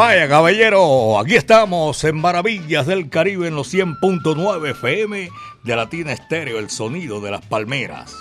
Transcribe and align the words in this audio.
Vaya 0.00 0.28
caballero, 0.28 1.18
aquí 1.18 1.34
estamos 1.34 2.02
en 2.04 2.18
Maravillas 2.18 2.86
del 2.86 3.10
Caribe 3.10 3.48
en 3.48 3.54
los 3.54 3.74
100.9 3.74 4.70
FM 4.70 5.28
de 5.62 5.76
Latina 5.76 6.12
Estéreo, 6.12 6.58
el 6.58 6.70
sonido 6.70 7.20
de 7.20 7.30
las 7.30 7.44
palmeras. 7.44 8.16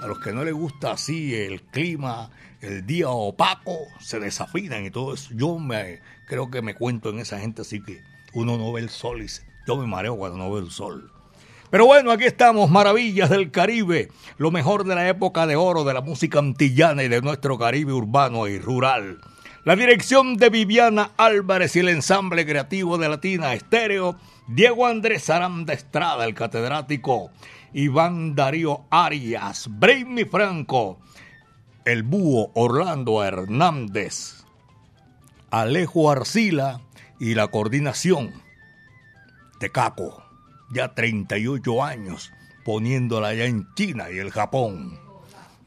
A 0.00 0.06
los 0.06 0.20
que 0.20 0.32
no 0.32 0.44
les 0.44 0.54
gusta 0.54 0.92
así 0.92 1.34
el 1.34 1.62
clima, 1.62 2.30
el 2.60 2.86
día 2.86 3.08
opaco, 3.08 3.76
se 3.98 4.20
desafinan 4.20 4.86
y 4.86 4.92
todo 4.92 5.14
eso. 5.14 5.30
Yo 5.34 5.58
me 5.58 5.98
creo 6.28 6.48
que 6.48 6.62
me 6.62 6.76
cuento 6.76 7.10
en 7.10 7.18
esa 7.18 7.40
gente 7.40 7.62
así 7.62 7.82
que 7.82 7.98
uno 8.32 8.56
no 8.56 8.72
ve 8.72 8.82
el 8.82 8.88
sol 8.88 9.20
y 9.20 9.26
yo 9.66 9.76
me 9.76 9.88
mareo 9.88 10.16
cuando 10.16 10.38
no 10.38 10.48
veo 10.48 10.62
el 10.62 10.70
sol. 10.70 11.10
Pero 11.70 11.86
bueno, 11.86 12.12
aquí 12.12 12.22
estamos, 12.22 12.70
Maravillas 12.70 13.30
del 13.30 13.50
Caribe, 13.50 14.12
lo 14.38 14.52
mejor 14.52 14.84
de 14.84 14.94
la 14.94 15.08
época 15.08 15.48
de 15.48 15.56
oro 15.56 15.82
de 15.82 15.92
la 15.92 16.02
música 16.02 16.38
antillana 16.38 17.02
y 17.02 17.08
de 17.08 17.20
nuestro 17.20 17.58
Caribe 17.58 17.92
urbano 17.92 18.46
y 18.46 18.60
rural. 18.60 19.18
La 19.66 19.74
dirección 19.74 20.36
de 20.36 20.48
Viviana 20.48 21.10
Álvarez 21.16 21.74
y 21.74 21.80
el 21.80 21.88
ensamble 21.88 22.46
creativo 22.46 22.98
de 22.98 23.08
Latina 23.08 23.52
Estéreo, 23.52 24.16
Diego 24.46 24.86
Andrés 24.86 25.28
Aranda 25.28 25.72
Estrada, 25.72 26.24
el 26.24 26.36
catedrático, 26.36 27.32
Iván 27.72 28.36
Darío 28.36 28.84
Arias, 28.90 29.66
Brainy 29.68 30.24
Franco, 30.24 31.00
el 31.84 32.04
búho 32.04 32.52
Orlando 32.54 33.24
Hernández, 33.24 34.44
Alejo 35.50 36.12
Arcila 36.12 36.80
y 37.18 37.34
la 37.34 37.48
coordinación 37.48 38.40
de 39.58 39.72
Caco, 39.72 40.22
ya 40.70 40.94
38 40.94 41.82
años 41.82 42.30
poniéndola 42.64 43.34
ya 43.34 43.46
en 43.46 43.66
China 43.74 44.12
y 44.12 44.18
el 44.18 44.30
Japón. 44.30 45.00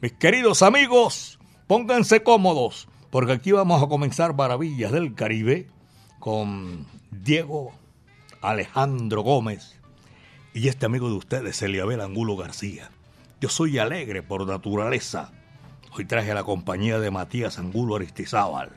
Mis 0.00 0.12
queridos 0.14 0.62
amigos, 0.62 1.38
pónganse 1.66 2.22
cómodos 2.22 2.88
porque 3.10 3.32
aquí 3.32 3.52
vamos 3.52 3.82
a 3.82 3.88
comenzar 3.88 4.34
Maravillas 4.34 4.92
del 4.92 5.14
Caribe 5.14 5.66
con 6.20 6.86
Diego 7.10 7.72
Alejandro 8.40 9.22
Gómez 9.22 9.76
y 10.54 10.68
este 10.68 10.86
amigo 10.86 11.08
de 11.08 11.16
ustedes, 11.16 11.60
Eliabel 11.62 12.00
Angulo 12.00 12.36
García. 12.36 12.90
Yo 13.40 13.48
soy 13.48 13.78
alegre 13.78 14.22
por 14.22 14.46
naturaleza. 14.46 15.32
Hoy 15.92 16.04
traje 16.04 16.34
la 16.34 16.44
compañía 16.44 17.00
de 17.00 17.10
Matías 17.10 17.58
Angulo 17.58 17.96
Aristizábal. 17.96 18.70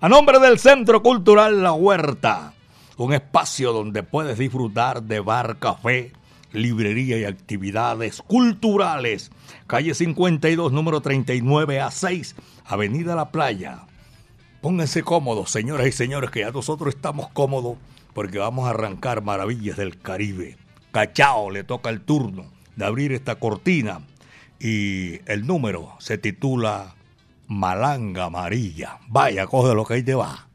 A 0.00 0.08
nombre 0.08 0.38
del 0.40 0.58
Centro 0.58 1.02
Cultural 1.02 1.62
La 1.62 1.72
Huerta, 1.72 2.52
un 2.96 3.12
espacio 3.14 3.72
donde 3.72 4.02
puedes 4.02 4.38
disfrutar 4.38 5.02
de 5.02 5.20
bar, 5.20 5.58
café, 5.58 6.12
librería 6.52 7.18
y 7.18 7.24
actividades 7.24 8.22
culturales. 8.22 9.30
Calle 9.66 9.94
52, 9.94 10.72
número 10.72 11.00
39 11.00 11.80
a 11.80 11.90
6 11.90 12.34
Avenida 12.68 13.14
La 13.14 13.30
Playa. 13.30 13.80
Pónganse 14.60 15.02
cómodos, 15.02 15.50
señoras 15.50 15.86
y 15.86 15.92
señores, 15.92 16.30
que 16.30 16.40
ya 16.40 16.50
nosotros 16.50 16.94
estamos 16.94 17.28
cómodos 17.28 17.78
porque 18.12 18.38
vamos 18.38 18.66
a 18.66 18.70
arrancar 18.70 19.22
Maravillas 19.22 19.76
del 19.76 20.00
Caribe. 20.00 20.56
Cachao 20.90 21.50
le 21.50 21.62
toca 21.64 21.90
el 21.90 22.00
turno 22.00 22.46
de 22.74 22.84
abrir 22.84 23.12
esta 23.12 23.36
cortina 23.36 24.00
y 24.58 25.20
el 25.30 25.46
número 25.46 25.94
se 25.98 26.18
titula 26.18 26.94
Malanga 27.46 28.24
Amarilla. 28.24 28.98
Vaya, 29.08 29.46
coge 29.46 29.74
lo 29.74 29.84
que 29.84 29.94
ahí 29.94 30.02
te 30.02 30.14
va. 30.14 30.46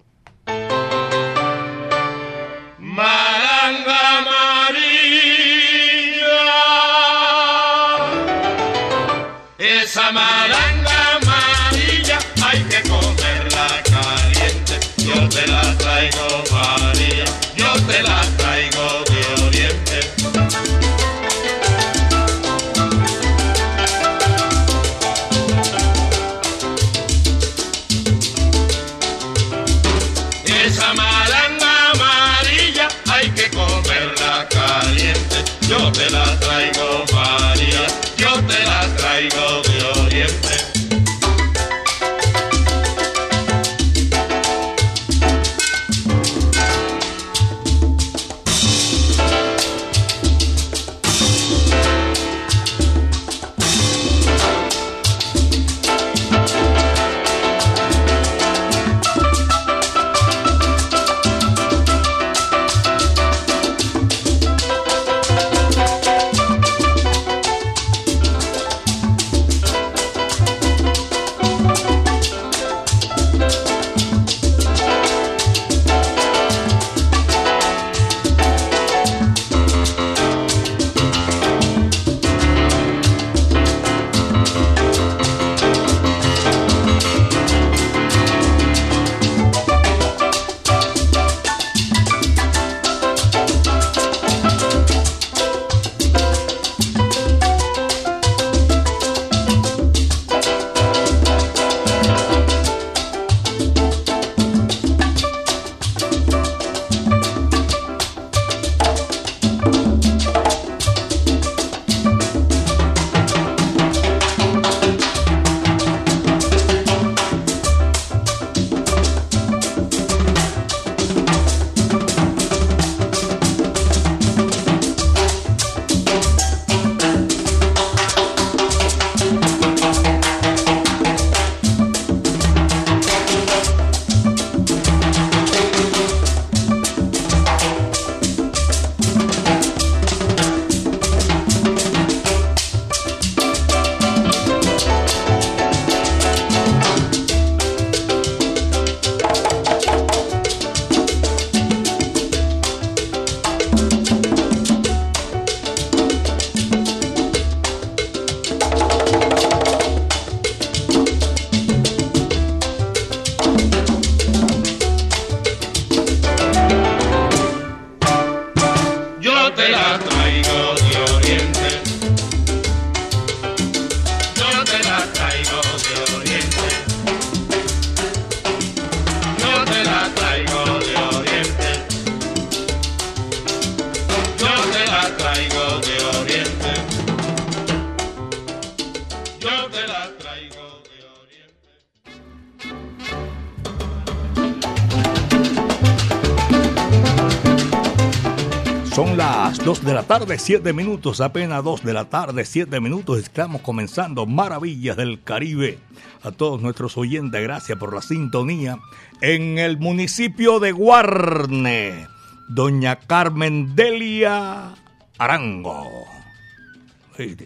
7 200.42 200.74
minutos, 200.74 201.22
apenas 201.22 201.64
2 201.64 201.84
de 201.84 201.94
la 201.94 202.06
tarde, 202.06 202.46
7 202.46 202.80
minutos. 202.80 203.20
Estamos 203.20 203.62
comenzando 203.62 204.26
Maravillas 204.26 204.98
del 204.98 205.22
Caribe. 205.22 205.78
A 206.24 206.32
todos 206.32 206.60
nuestros 206.64 206.98
oyentes, 206.98 207.44
gracias 207.44 207.78
por 207.78 207.94
la 207.94 208.02
sintonía. 208.02 208.80
En 209.22 209.60
el 209.60 209.78
municipio 209.78 210.60
de 210.60 210.72
Guarne, 210.72 212.08
doña 212.50 212.96
Carmen 212.96 213.76
Delia 213.76 214.74
Arango. 215.20 215.88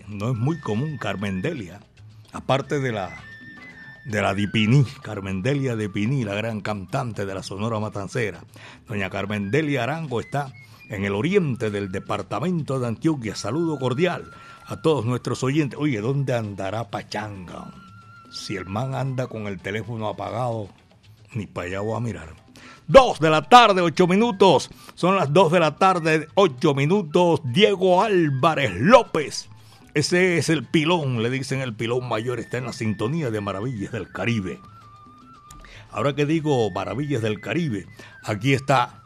No 0.08 0.32
es 0.32 0.38
muy 0.38 0.58
común 0.62 0.98
Carmen 0.98 1.42
Delia, 1.42 1.82
aparte 2.32 2.80
de 2.80 2.94
la 2.94 3.10
de 4.06 4.22
la 4.22 4.34
Dipiní, 4.34 4.86
Carmen 5.04 5.42
Delia 5.42 5.76
Dipiní, 5.76 6.24
la 6.24 6.34
gran 6.34 6.62
cantante 6.62 7.26
de 7.26 7.34
la 7.34 7.44
Sonora 7.44 7.78
Matancera. 7.78 8.40
Doña 8.88 9.10
Carmen 9.10 9.52
Delia 9.52 9.84
Arango 9.84 10.22
está 10.22 10.54
en 10.90 11.06
el 11.06 11.14
oriente 11.14 11.70
del 11.70 11.92
departamento 11.92 12.80
de 12.80 12.88
Antioquia. 12.88 13.36
Saludo 13.36 13.80
cordial 13.80 14.32
a 14.66 14.82
todos 14.82 15.06
nuestros 15.06 15.44
oyentes. 15.44 15.80
Oye, 15.80 16.02
¿dónde 16.02 16.34
andará 16.34 16.90
Pachanga? 16.90 17.72
Si 18.32 18.56
el 18.56 18.66
man 18.66 18.96
anda 18.96 19.28
con 19.28 19.48
el 19.48 19.60
teléfono 19.60 20.08
apagado, 20.08 20.70
ni 21.34 21.48
para 21.48 21.68
allá 21.68 21.80
voy 21.82 21.98
a 21.98 22.00
mirar. 22.00 22.46
Dos 22.88 23.20
de 23.20 23.30
la 23.30 23.42
tarde, 23.42 23.82
ocho 23.82 24.08
minutos. 24.08 24.70
Son 24.94 25.16
las 25.16 25.34
dos 25.34 25.52
de 25.52 25.60
la 25.60 25.76
tarde, 25.78 26.28
ocho 26.36 26.76
minutos. 26.76 27.42
Diego 27.44 28.04
Álvarez 28.04 28.74
López. 28.76 29.50
Ese 29.96 30.38
es 30.38 30.50
el 30.50 30.66
pilón, 30.66 31.24
le 31.24 31.30
dicen 31.30 31.62
el 31.62 31.74
pilón 31.74 32.08
mayor. 32.08 32.40
Está 32.40 32.58
en 32.58 32.66
la 32.66 32.74
sintonía 32.74 33.32
de 33.32 33.42
Maravillas 33.42 33.92
del 33.92 34.12
Caribe. 34.12 34.60
Ahora 35.90 36.14
que 36.14 36.26
digo 36.26 36.70
Maravillas 36.72 37.22
del 37.22 37.40
Caribe, 37.40 37.88
aquí 38.24 38.54
está 38.54 39.05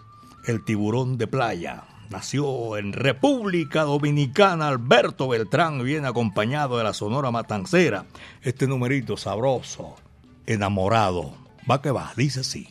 el 0.50 0.66
tiburón 0.66 1.18
de 1.18 1.28
playa. 1.28 1.84
Nació 2.10 2.78
en 2.78 2.92
República 2.92 3.84
Dominicana 3.84 4.68
Alberto 4.68 5.28
Beltrán, 5.28 5.84
viene 5.84 6.08
acompañado 6.08 6.78
de 6.78 6.84
la 6.84 6.94
Sonora 6.94 7.30
Matancera. 7.30 8.06
Este 8.42 8.66
numerito 8.66 9.16
sabroso, 9.16 9.96
enamorado. 10.48 11.36
Va 11.70 11.84
que 11.84 11.92
va, 11.92 12.12
dice 12.18 12.40
así. 12.40 12.68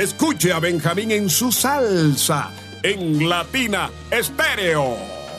Escuche 0.00 0.50
a 0.50 0.58
Benjamín 0.60 1.10
en 1.10 1.28
su 1.28 1.52
salsa 1.52 2.50
en 2.82 3.28
Latina 3.28 3.90
Estéreo 4.10 4.96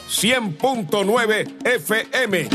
100.9 0.08 1.66
FM. 1.66 2.48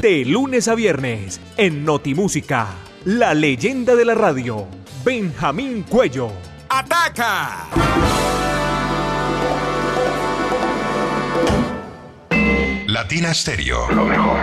De 0.00 0.24
lunes 0.24 0.68
a 0.68 0.76
viernes, 0.76 1.40
en 1.56 1.84
Notimúsica, 1.84 2.68
la 3.04 3.34
leyenda 3.34 3.96
de 3.96 4.04
la 4.04 4.14
radio, 4.14 4.68
Benjamín 5.04 5.82
Cuello. 5.82 6.30
¡Ataca! 6.68 7.66
Latina 12.86 13.34
Stereo. 13.34 13.90
Lo 13.90 14.04
mejor. 14.04 14.38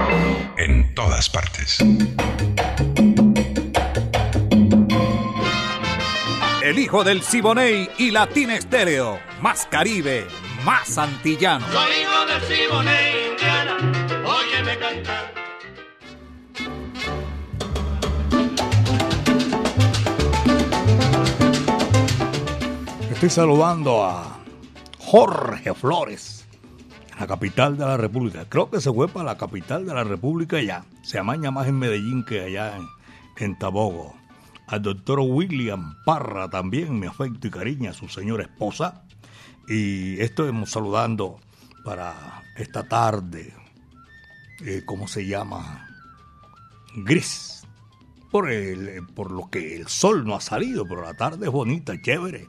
En 0.57 0.93
todas 0.93 1.29
todas 1.29 1.29
partes. 1.29 1.77
El 6.63 6.79
hijo 6.79 7.03
del 7.03 7.21
Siboney 7.21 7.89
y 7.97 8.11
Latina 8.11 8.55
Estéreo. 8.55 9.19
Más 9.41 9.67
Caribe, 9.69 10.25
más 10.63 10.97
antillano. 10.97 11.65
Soy 11.67 11.91
hijo 12.01 12.25
del 12.25 12.41
Siboney, 12.41 13.31
Indiana, 13.31 13.77
óyeme 14.25 14.79
cantar. 14.79 15.33
Estoy 23.11 23.29
saludando 23.29 24.05
a 24.05 24.39
Jorge 24.99 25.73
Flores, 25.73 26.47
la 27.19 27.27
capital 27.27 27.77
de 27.77 27.85
la 27.85 27.97
República. 27.97 28.45
Creo 28.47 28.69
que 28.69 28.79
se 28.79 28.89
fue 28.89 29.09
para 29.09 29.25
la 29.25 29.37
capital 29.37 29.85
de 29.85 29.93
la 29.93 30.05
República 30.05 30.61
ya. 30.61 30.85
Se 31.01 31.19
amaña 31.19 31.51
más 31.51 31.67
en 31.67 31.77
Medellín 31.77 32.23
que 32.23 32.39
allá 32.39 32.77
en, 32.77 32.87
en 33.35 33.59
Tabogo. 33.59 34.22
Al 34.73 34.81
doctor 34.81 35.19
William 35.19 36.03
Parra 36.03 36.49
también, 36.49 36.99
mi 36.99 37.05
afecto 37.05 37.45
y 37.45 37.51
cariño 37.51 37.91
a 37.91 37.93
su 37.93 38.09
señora 38.09 38.41
esposa. 38.41 39.03
Y 39.67 40.19
estamos 40.19 40.71
saludando 40.71 41.39
para 41.85 42.41
esta 42.57 42.81
tarde, 42.87 43.53
eh, 44.65 44.81
¿cómo 44.83 45.07
se 45.07 45.27
llama? 45.27 45.87
Gris. 46.95 47.67
Por, 48.31 48.49
el, 48.49 49.05
por 49.13 49.29
lo 49.29 49.47
que 49.51 49.75
el 49.75 49.87
sol 49.89 50.25
no 50.25 50.33
ha 50.35 50.41
salido, 50.41 50.87
pero 50.87 51.03
la 51.03 51.13
tarde 51.13 51.45
es 51.45 51.51
bonita, 51.51 51.93
chévere. 52.01 52.47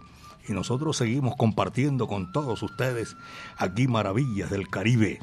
Y 0.49 0.55
nosotros 0.55 0.97
seguimos 0.97 1.37
compartiendo 1.37 2.07
con 2.07 2.33
todos 2.33 2.63
ustedes 2.63 3.19
aquí 3.59 3.87
Maravillas 3.87 4.49
del 4.49 4.71
Caribe. 4.71 5.19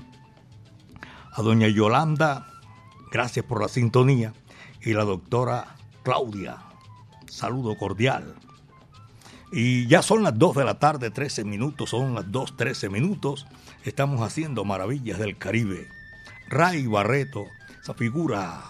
A 1.32 1.42
doña 1.42 1.68
Yolanda, 1.68 2.46
gracias 3.12 3.44
por 3.44 3.60
la 3.60 3.70
sintonía. 3.70 4.34
Y 4.82 4.94
la 4.94 5.04
doctora 5.04 5.78
Claudia, 6.04 6.60
saludo 7.32 7.78
cordial. 7.78 8.36
Y 9.52 9.88
ya 9.88 10.02
son 10.02 10.24
las 10.24 10.38
2 10.38 10.58
de 10.58 10.66
la 10.66 10.80
tarde, 10.80 11.12
13 11.12 11.44
minutos, 11.44 11.90
son 11.90 12.14
las 12.14 12.32
2, 12.32 12.56
13 12.58 12.90
minutos. 12.90 13.48
Estamos 13.84 14.22
haciendo 14.22 14.64
Maravillas 14.64 15.18
del 15.18 15.38
Caribe. 15.38 15.88
Ray 16.48 16.86
Barreto, 16.88 17.46
esa 17.82 17.94
figura 17.94 18.62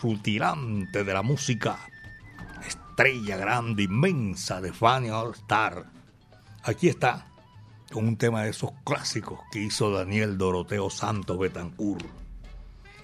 rutilante 0.00 1.04
de 1.04 1.12
la 1.12 1.22
música, 1.22 1.78
estrella 2.66 3.36
grande, 3.36 3.84
inmensa 3.84 4.60
de 4.60 4.72
Fanny 4.72 5.10
All 5.10 5.32
Star. 5.32 5.86
Aquí 6.62 6.88
está, 6.88 7.26
con 7.92 8.06
un 8.06 8.16
tema 8.16 8.42
de 8.42 8.50
esos 8.50 8.70
clásicos 8.84 9.40
que 9.50 9.60
hizo 9.60 9.90
Daniel 9.90 10.38
Doroteo 10.38 10.90
Santos 10.90 11.38
Betancourt. 11.38 12.06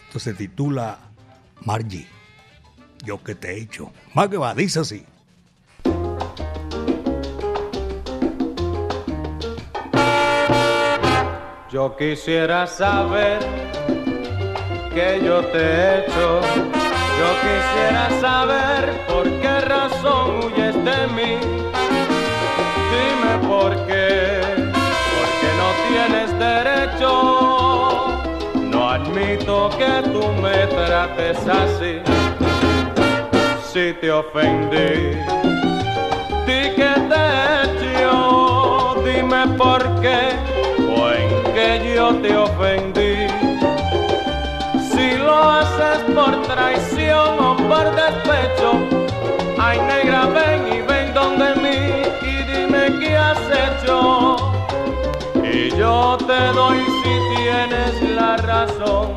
Esto 0.07 0.19
se 0.19 0.35
titula 0.35 0.99
Margie, 1.65 2.07
yo 3.05 3.23
que 3.23 3.35
te 3.35 3.53
he 3.53 3.61
hecho. 3.61 3.93
Más 4.15 4.29
que 4.29 4.37
va, 4.37 4.55
dice 4.55 4.81
así. 4.81 5.05
Yo 11.71 11.97
quisiera 11.97 12.67
saber 12.69 13.41
que 14.95 15.21
yo 15.25 15.45
te 15.47 15.59
he 15.59 15.99
hecho. 15.99 16.41
Yo 17.19 17.29
quisiera 17.43 18.11
saber 18.21 19.07
por 19.09 19.25
qué 19.41 19.61
razón 19.61 20.39
huyes 20.45 20.75
de 20.85 21.07
mí. 21.17 21.39
Dime 22.93 23.49
por 23.49 23.73
qué, 23.87 24.41
porque 25.17 25.49
no 25.61 25.69
tienes 25.89 26.29
derecho. 26.39 27.11
No 28.71 28.91
admito 28.91 29.71
que 29.77 29.93
tú 30.13 30.23
me 30.41 30.67
trates 30.69 31.39
así. 31.49 32.01
Si 33.75 33.93
te 33.95 34.09
ofendí, 34.09 35.19
di 36.47 36.61
que 36.77 36.93
te 37.11 37.25
hecho. 37.65 39.03
Dime 39.05 39.49
por 39.59 39.83
qué 40.01 40.21
o 40.97 41.11
en 41.11 41.53
que 41.53 41.93
yo 41.97 42.15
te 42.23 42.37
ofendí. 42.37 43.27
Si 44.93 45.17
lo 45.17 45.51
haces 45.51 45.99
por 46.15 46.41
traición 46.43 47.37
o 47.41 47.57
por 47.57 47.87
despecho, 47.97 48.75
ay 49.59 49.81
negra 49.81 50.27
ven 50.27 50.73
y 50.73 50.81
ven 50.83 51.13
donde 51.13 51.57
mí 51.57 51.79
y 52.23 52.35
dime 52.45 52.97
qué 53.01 53.17
has 53.17 53.41
hecho. 53.65 54.37
Y 55.43 55.71
yo 55.71 56.17
te 56.19 56.41
doy 56.53 56.79
si 56.79 57.13
tienes 57.35 58.15
la 58.15 58.37
razón. 58.37 59.14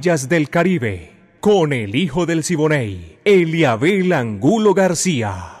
del 0.00 0.48
Caribe 0.48 1.12
con 1.40 1.74
el 1.74 1.94
hijo 1.94 2.24
del 2.24 2.42
Siboney, 2.42 3.18
Eliabel 3.22 4.14
Angulo 4.14 4.72
García. 4.72 5.58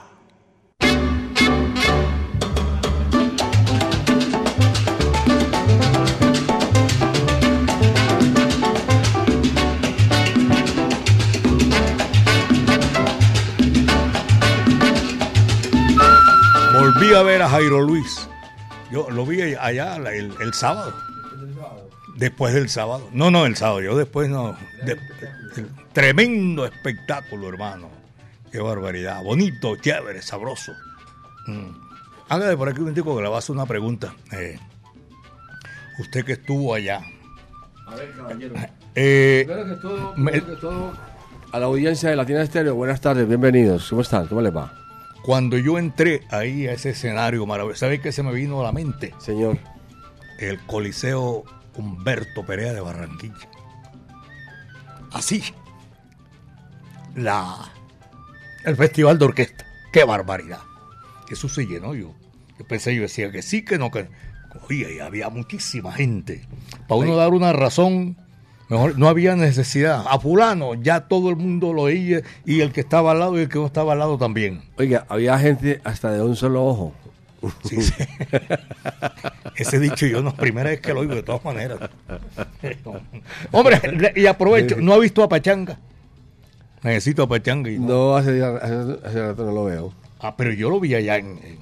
Volví 16.78 17.14
a 17.14 17.22
ver 17.22 17.42
a 17.42 17.48
Jairo 17.50 17.82
Luis. 17.82 18.26
Yo 18.90 19.10
lo 19.10 19.26
vi 19.26 19.42
allá 19.42 19.96
el 19.96 20.54
sábado 20.54 21.09
Después 22.20 22.52
del 22.54 22.68
sábado. 22.68 23.08
No, 23.12 23.30
no, 23.30 23.46
el 23.46 23.56
sábado. 23.56 23.80
Yo 23.80 23.96
después 23.96 24.28
no. 24.28 24.54
de- 24.84 24.92
el 25.56 25.68
tremendo 25.92 26.66
espectáculo, 26.66 27.48
hermano. 27.48 27.88
Qué 28.52 28.60
barbaridad. 28.60 29.22
Bonito, 29.22 29.76
chévere, 29.76 30.20
sabroso. 30.22 30.72
Mm. 31.46 31.70
Hágale 32.28 32.56
por 32.56 32.68
aquí 32.68 32.78
un 32.78 32.84
momentico 32.84 33.16
que 33.16 33.22
le 33.22 33.28
voy 33.28 33.36
a 33.36 33.38
hacer 33.38 33.56
una 33.56 33.64
pregunta. 33.66 34.14
Eh, 34.32 34.58
usted 35.98 36.24
que 36.24 36.32
estuvo 36.32 36.74
allá. 36.74 37.00
A 37.86 37.94
ver, 37.94 38.12
caballero. 38.16 38.54
Eh, 38.94 39.44
Primero 39.46 39.68
que 39.74 39.80
todo, 39.80 40.14
me- 40.16 40.30
primero 40.32 40.54
que 40.54 40.60
todo, 40.60 40.92
a 41.52 41.58
la 41.58 41.66
audiencia 41.66 42.10
de 42.10 42.16
Latina 42.16 42.42
Estéreo, 42.42 42.74
buenas 42.74 43.00
tardes, 43.00 43.26
bienvenidos. 43.26 43.88
¿Cómo 43.88 44.02
están? 44.02 44.26
¿Cómo 44.26 44.40
les 44.42 44.54
va? 44.54 44.76
cuando 45.22 45.58
yo 45.58 45.78
entré 45.78 46.22
ahí 46.30 46.66
a 46.66 46.72
ese 46.72 46.90
escenario 46.90 47.44
maravilloso, 47.46 47.80
¿sabe 47.80 48.00
qué 48.00 48.10
se 48.10 48.22
me 48.22 48.32
vino 48.32 48.60
a 48.60 48.64
la 48.64 48.72
mente? 48.72 49.14
Señor. 49.18 49.58
el 50.38 50.58
Coliseo 50.66 51.44
Humberto 51.80 52.44
Perea 52.44 52.72
de 52.72 52.80
Barranquilla. 52.80 53.48
Así. 55.12 55.42
La, 57.14 57.70
el 58.64 58.76
Festival 58.76 59.18
de 59.18 59.24
Orquesta. 59.24 59.66
¡Qué 59.92 60.04
barbaridad! 60.04 60.60
Eso 61.30 61.48
se 61.48 61.66
llenó 61.66 61.94
yo. 61.94 62.14
Yo 62.58 62.66
pensé, 62.66 62.94
yo 62.94 63.02
decía 63.02 63.30
que 63.32 63.42
sí, 63.42 63.64
que 63.64 63.78
no, 63.78 63.90
que... 63.90 64.08
Oye, 64.68 64.94
y 64.96 64.98
había 64.98 65.30
muchísima 65.30 65.92
gente. 65.92 66.42
Para 66.88 67.00
uno 67.00 67.16
dar 67.16 67.30
una 67.30 67.52
razón, 67.52 68.16
mejor 68.68 68.98
no 68.98 69.08
había 69.08 69.36
necesidad. 69.36 70.04
A 70.08 70.18
fulano 70.18 70.74
ya 70.74 71.08
todo 71.08 71.30
el 71.30 71.36
mundo 71.36 71.72
lo 71.72 71.82
oía 71.82 72.22
y 72.44 72.60
el 72.60 72.72
que 72.72 72.80
estaba 72.80 73.12
al 73.12 73.20
lado 73.20 73.38
y 73.38 73.42
el 73.42 73.48
que 73.48 73.58
no 73.58 73.66
estaba 73.66 73.92
al 73.92 74.00
lado 74.00 74.18
también. 74.18 74.62
Oiga, 74.76 75.06
había 75.08 75.38
gente 75.38 75.80
hasta 75.84 76.10
de 76.10 76.22
un 76.22 76.36
solo 76.36 76.66
ojo. 76.66 76.92
Sí, 77.64 77.80
sí. 77.82 77.92
Ese 79.56 79.78
dicho 79.78 80.06
yo 80.06 80.22
no, 80.22 80.34
primera 80.34 80.70
vez 80.70 80.80
que 80.80 80.92
lo 80.92 81.00
oigo 81.00 81.14
de 81.14 81.22
todas 81.22 81.44
maneras. 81.44 81.78
Hombre, 83.50 83.80
y 84.16 84.26
aprovecho, 84.26 84.76
¿no 84.80 84.92
ha 84.94 84.98
visto 84.98 85.22
a 85.22 85.28
Pachanga? 85.28 85.78
Necesito 86.82 87.22
a 87.24 87.28
Pachanga. 87.28 87.70
y 87.70 87.78
no. 87.78 87.86
No, 87.88 88.16
hace, 88.16 88.42
hace, 88.42 88.98
hace 89.04 89.20
rato 89.28 89.44
no 89.44 89.52
lo 89.52 89.64
veo. 89.64 89.92
Ah, 90.20 90.36
pero 90.36 90.52
yo 90.52 90.70
lo 90.70 90.80
vi 90.80 90.94
allá 90.94 91.16
en, 91.16 91.38
en, 91.42 91.58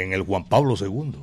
en 0.00 0.12
el 0.12 0.22
Juan 0.22 0.44
Pablo 0.44 0.74
II. 0.80 1.14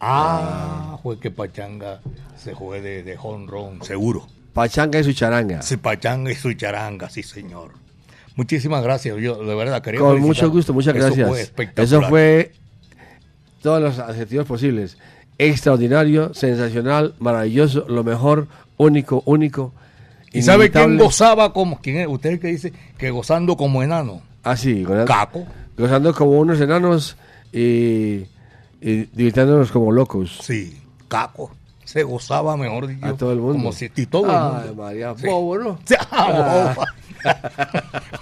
Ah, 0.00 0.98
fue 1.02 1.18
que 1.18 1.30
Pachanga 1.30 2.00
se 2.36 2.52
juegue 2.54 2.82
de, 2.82 3.02
de 3.02 3.16
honrón, 3.20 3.82
seguro. 3.84 4.26
Pachanga 4.52 4.98
y 5.00 5.04
su 5.04 5.12
charanga. 5.12 5.62
Sí, 5.62 5.76
Pachanga 5.76 6.30
y 6.30 6.34
su 6.34 6.52
charanga, 6.54 7.08
sí, 7.10 7.22
señor. 7.22 7.72
Muchísimas 8.36 8.82
gracias, 8.82 9.16
yo 9.18 9.44
de 9.44 9.54
verdad 9.54 9.80
quería 9.82 10.00
Con 10.00 10.10
felicitar. 10.16 10.26
mucho 10.46 10.50
gusto, 10.50 10.72
muchas 10.74 10.94
Eso 10.96 11.06
gracias. 11.06 11.28
fue 11.28 11.40
espectacular. 11.40 11.86
Eso 11.86 12.08
fue 12.08 12.52
todos 13.64 13.80
los 13.82 13.98
adjetivos 13.98 14.46
posibles. 14.46 14.98
Extraordinario, 15.38 16.32
sensacional, 16.34 17.14
maravilloso, 17.18 17.86
lo 17.88 18.04
mejor, 18.04 18.46
único, 18.76 19.22
único. 19.26 19.72
¿Y 20.32 20.42
sabe 20.42 20.70
quién 20.70 20.98
gozaba 20.98 21.52
como, 21.52 21.80
quién 21.80 21.96
es? 21.96 22.06
Usted 22.06 22.30
el 22.30 22.40
que 22.40 22.48
dice 22.48 22.72
que 22.98 23.10
gozando 23.10 23.56
como 23.56 23.82
enano. 23.82 24.20
Ah, 24.42 24.56
sí, 24.56 24.84
Caco. 25.06 25.46
gozando 25.78 26.12
como 26.14 26.32
unos 26.38 26.60
enanos 26.60 27.16
y, 27.52 28.26
y 28.80 29.08
divirtiéndonos 29.12 29.72
como 29.72 29.90
locos. 29.92 30.38
Sí, 30.42 30.80
Caco. 31.08 31.50
Se 31.84 32.02
gozaba, 32.02 32.56
mejor 32.56 32.86
dicho. 32.88 33.06
A 33.06 33.14
todo 33.16 33.32
el 33.32 33.38
mundo. 33.38 33.54
Como 33.54 33.72
si, 33.72 33.90
y 33.96 34.06
todo 34.06 34.24
el 34.26 34.30
Ay, 34.30 34.66
mundo. 34.68 34.82
María, 34.82 35.14
Sí. 35.16 35.26
bobo, 35.26 35.58
¿no? 35.58 35.78
Sí, 35.84 35.94
ah. 36.10 36.74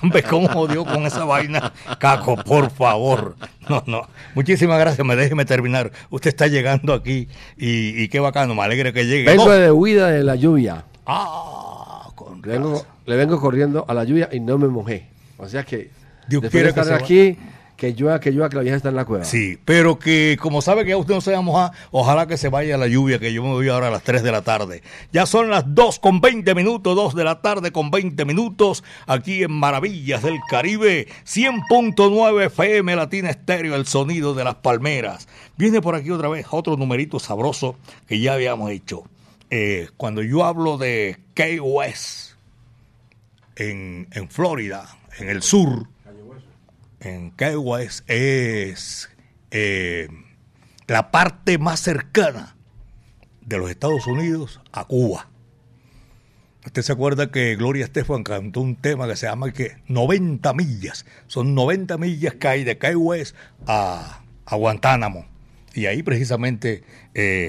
Hombre, 0.03 0.23
cómo 0.23 0.49
jodió 0.49 0.85
con 0.85 1.05
esa 1.07 1.25
vaina. 1.25 1.73
Caco, 1.99 2.37
por 2.37 2.71
favor. 2.71 3.37
No, 3.69 3.83
no. 3.87 4.09
Muchísimas 4.35 4.79
gracias. 4.79 5.07
Me 5.07 5.17
déjeme 5.17 5.45
terminar. 5.45 5.93
Usted 6.11 6.29
está 6.29 6.47
llegando 6.49 6.93
aquí 6.95 7.29
y, 7.57 8.03
y 8.03 8.09
qué 8.09 8.21
bacano. 8.21 8.55
Me 8.55 8.62
alegra 8.62 8.93
que 8.93 9.07
llegue. 9.07 9.25
Vengo 9.25 9.51
de 9.51 9.71
huida 9.71 10.09
de 10.09 10.25
la 10.25 10.35
lluvia. 10.35 10.85
Ah, 11.07 12.09
con 12.15 12.43
Le 12.43 12.49
vengo, 12.49 12.73
razón. 12.73 12.87
le 13.07 13.17
vengo 13.17 13.41
corriendo 13.41 13.85
a 13.88 13.95
la 13.95 14.05
lluvia 14.05 14.29
y 14.33 14.41
no 14.41 14.59
me 14.59 14.69
mojé. 14.69 15.07
O 15.38 15.49
sea 15.49 15.65
que 15.65 15.91
Dios 16.29 16.43
quiere 16.51 16.69
de 16.69 16.75
que 16.75 16.81
estar 16.81 16.95
va- 17.01 17.03
aquí, 17.05 17.37
que 17.77 17.95
llueva, 17.95 18.21
que 18.21 18.31
llueva, 18.31 18.49
que 18.49 18.57
la 18.57 18.63
vieja 18.63 18.77
está 18.77 18.91
en 18.91 18.97
la 18.97 19.05
cueva. 19.05 19.25
Sí, 19.25 19.59
pero 19.65 19.99
que 19.99 20.37
como 20.41 20.63
sabe 20.63 20.85
que 20.85 20.91
ya 20.91 20.97
usted 20.97 21.15
no 21.15 21.21
se 21.21 21.33
va 21.33 21.39
a 21.39 21.43
mojar, 21.43 21.73
ojalá 21.91 22.27
que 22.27 22.37
se 22.37 22.49
vaya 22.49 22.77
la 22.77 22.87
lluvia, 22.87 23.19
que 23.19 23.33
yo 23.33 23.43
me 23.43 23.51
voy 23.51 23.69
ahora 23.69 23.89
a 23.89 23.91
las 23.91 24.03
3 24.03 24.23
de 24.23 24.33
la 24.33 24.43
tarde. 24.43 24.83
Ya 25.13 25.27
son 25.27 25.51
las 25.51 25.65
2 25.75 25.99
con 25.99 26.21
20 26.21 26.55
minutos, 26.55 26.95
2 26.95 27.15
de 27.15 27.25
la 27.25 27.41
tarde 27.41 27.73
con 27.73 27.91
20 27.91 28.25
minutos, 28.25 28.85
aquí 29.07 29.43
en 29.43 29.53
Maravillas 29.53 30.23
del 30.23 30.39
Caribe, 30.49 31.09
100.9 31.27 32.47
FM 32.47 32.95
Latina 32.95 33.31
Estéreo, 33.31 33.75
el 33.75 33.87
sonido 33.87 34.35
de 34.35 34.45
las 34.45 34.57
palmeras. 34.57 35.29
Viene 35.57 35.81
por 35.81 35.95
aquí 35.95 36.11
otra 36.11 36.29
vez 36.29 36.47
otro 36.51 36.77
numerito 36.77 37.19
sabroso 37.19 37.77
que 38.07 38.21
ya 38.21 38.35
habíamos 38.35 38.71
hecho. 38.71 39.05
Eh, 39.51 39.89
cuando 39.97 40.23
yo 40.23 40.45
hablo 40.45 40.79
de 40.79 41.19
Key 41.35 41.59
West 41.61 42.33
en, 43.57 44.09
en 44.13 44.29
Florida, 44.29 44.97
en 45.19 45.29
el 45.29 45.43
sur, 45.43 45.89
en 47.03 47.33
Key 47.33 47.57
West 47.57 48.09
es 48.09 49.11
eh, 49.51 50.09
la 50.87 51.11
parte 51.11 51.59
más 51.59 51.81
cercana 51.81 52.57
de 53.41 53.59
los 53.59 53.71
Estados 53.71 54.07
Unidos 54.07 54.61
a 54.73 54.85
Cuba. 54.85 55.29
Usted 56.65 56.83
se 56.83 56.93
acuerda 56.93 57.33
que 57.33 57.57
Gloria 57.57 57.85
Estefan 57.85 58.23
cantó 58.23 58.61
un 58.61 58.77
tema 58.77 59.09
que 59.09 59.17
se 59.17 59.27
llama 59.27 59.53
que 59.53 59.79
90 59.88 60.53
millas. 60.55 61.05
Son 61.27 61.57
90 61.57 61.99
millas 61.99 62.35
que 62.35 62.49
hay 62.49 62.65
de 62.65 62.97
West 62.97 63.35
a, 63.67 64.23
a 64.47 64.57
Guantánamo. 64.57 65.27
Y 65.75 65.87
ahí 65.87 66.05
precisamente 66.05 66.85
eh, 67.15 67.49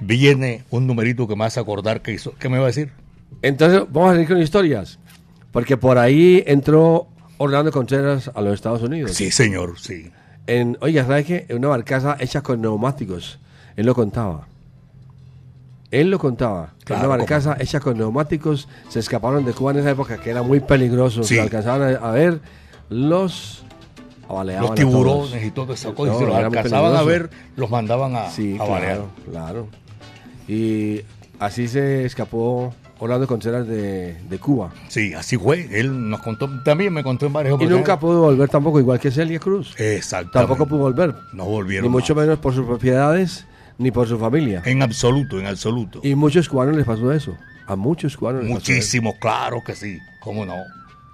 viene 0.00 0.62
un 0.70 0.86
numerito 0.86 1.26
que 1.26 1.34
me 1.34 1.44
hace 1.44 1.58
acordar 1.58 2.02
que 2.02 2.12
hizo. 2.12 2.36
¿Qué 2.38 2.48
me 2.48 2.58
va 2.58 2.64
a 2.64 2.66
decir? 2.68 2.92
Entonces, 3.40 3.82
vamos 3.90 4.10
a 4.10 4.12
seguir 4.12 4.28
con 4.28 4.40
historias. 4.40 5.00
Porque 5.50 5.76
por 5.76 5.98
ahí 5.98 6.44
entró 6.46 7.08
Orlando 7.38 7.72
Contreras 7.72 8.30
a 8.34 8.40
los 8.40 8.54
Estados 8.54 8.82
Unidos. 8.82 9.12
Sí, 9.12 9.30
señor, 9.30 9.78
sí. 9.78 10.10
En, 10.46 10.76
oiga, 10.80 11.04
¿sabes 11.06 11.26
qué? 11.26 11.46
En 11.48 11.58
una 11.58 11.68
barcaza 11.68 12.16
hecha 12.20 12.42
con 12.42 12.60
neumáticos. 12.60 13.38
Él 13.76 13.86
lo 13.86 13.94
contaba. 13.94 14.46
Él 15.90 16.10
lo 16.10 16.18
contaba. 16.18 16.72
Claro, 16.84 17.06
una 17.08 17.16
barcaza 17.18 17.56
hecha 17.60 17.78
con 17.80 17.98
neumáticos 17.98 18.68
se 18.88 18.98
escaparon 18.98 19.44
de 19.44 19.52
Cuba 19.52 19.72
en 19.72 19.78
esa 19.78 19.90
época 19.90 20.18
que 20.18 20.30
era 20.30 20.42
muy 20.42 20.60
peligroso. 20.60 21.22
Sí. 21.22 21.34
Se 21.34 21.40
alcanzaban 21.40 21.82
a, 21.96 21.98
a 21.98 22.10
ver 22.12 22.40
los 22.88 23.62
Los 24.28 24.74
tiburones 24.74 25.44
y 25.44 25.50
todo 25.50 25.74
eso. 25.74 25.94
No, 25.96 26.06
y 26.06 26.18
si 26.18 26.24
los 26.24 26.34
alcanzaban 26.34 26.96
a 26.96 27.02
ver, 27.02 27.28
los 27.56 27.70
mandaban 27.70 28.16
a, 28.16 28.30
Sí, 28.30 28.56
a 28.58 28.64
balear. 28.64 29.00
claro. 29.30 29.68
Y 30.48 31.02
así 31.38 31.68
se 31.68 32.04
escapó 32.06 32.74
Orlando 33.02 33.26
Contreras 33.26 33.66
de, 33.66 34.14
de 34.28 34.38
Cuba. 34.38 34.70
Sí, 34.88 35.12
así 35.12 35.36
fue. 35.36 35.66
Él 35.72 36.08
nos 36.08 36.20
contó, 36.20 36.48
también 36.62 36.92
me 36.92 37.02
contó 37.02 37.26
en 37.26 37.32
varias 37.32 37.50
Y 37.50 37.54
oportunidades. 37.54 37.80
nunca 37.88 37.98
pudo 37.98 38.20
volver 38.20 38.48
tampoco, 38.48 38.78
igual 38.78 39.00
que 39.00 39.10
Celia 39.10 39.40
Cruz. 39.40 39.74
Exactamente. 39.78 40.38
Tampoco 40.38 40.66
pudo 40.68 40.80
volver. 40.82 41.14
No 41.32 41.44
volvieron. 41.46 41.84
Ni 41.84 41.92
mucho 41.92 42.14
más. 42.14 42.24
menos 42.24 42.38
por 42.38 42.54
sus 42.54 42.64
propiedades, 42.64 43.44
ni 43.78 43.90
por 43.90 44.06
su 44.06 44.18
familia. 44.18 44.62
En 44.64 44.82
absoluto, 44.82 45.40
en 45.40 45.46
absoluto. 45.46 45.98
Y 46.04 46.14
muchos 46.14 46.48
cubanos 46.48 46.76
les 46.76 46.84
pasó 46.86 47.10
eso. 47.12 47.36
A 47.66 47.74
muchos 47.74 48.16
cubanos 48.16 48.44
les 48.44 48.52
pasó 48.54 48.72
eso. 48.72 49.14
Claro 49.20 49.62
que 49.66 49.74
sí. 49.74 49.98
¿Cómo 50.20 50.46
no? 50.46 50.54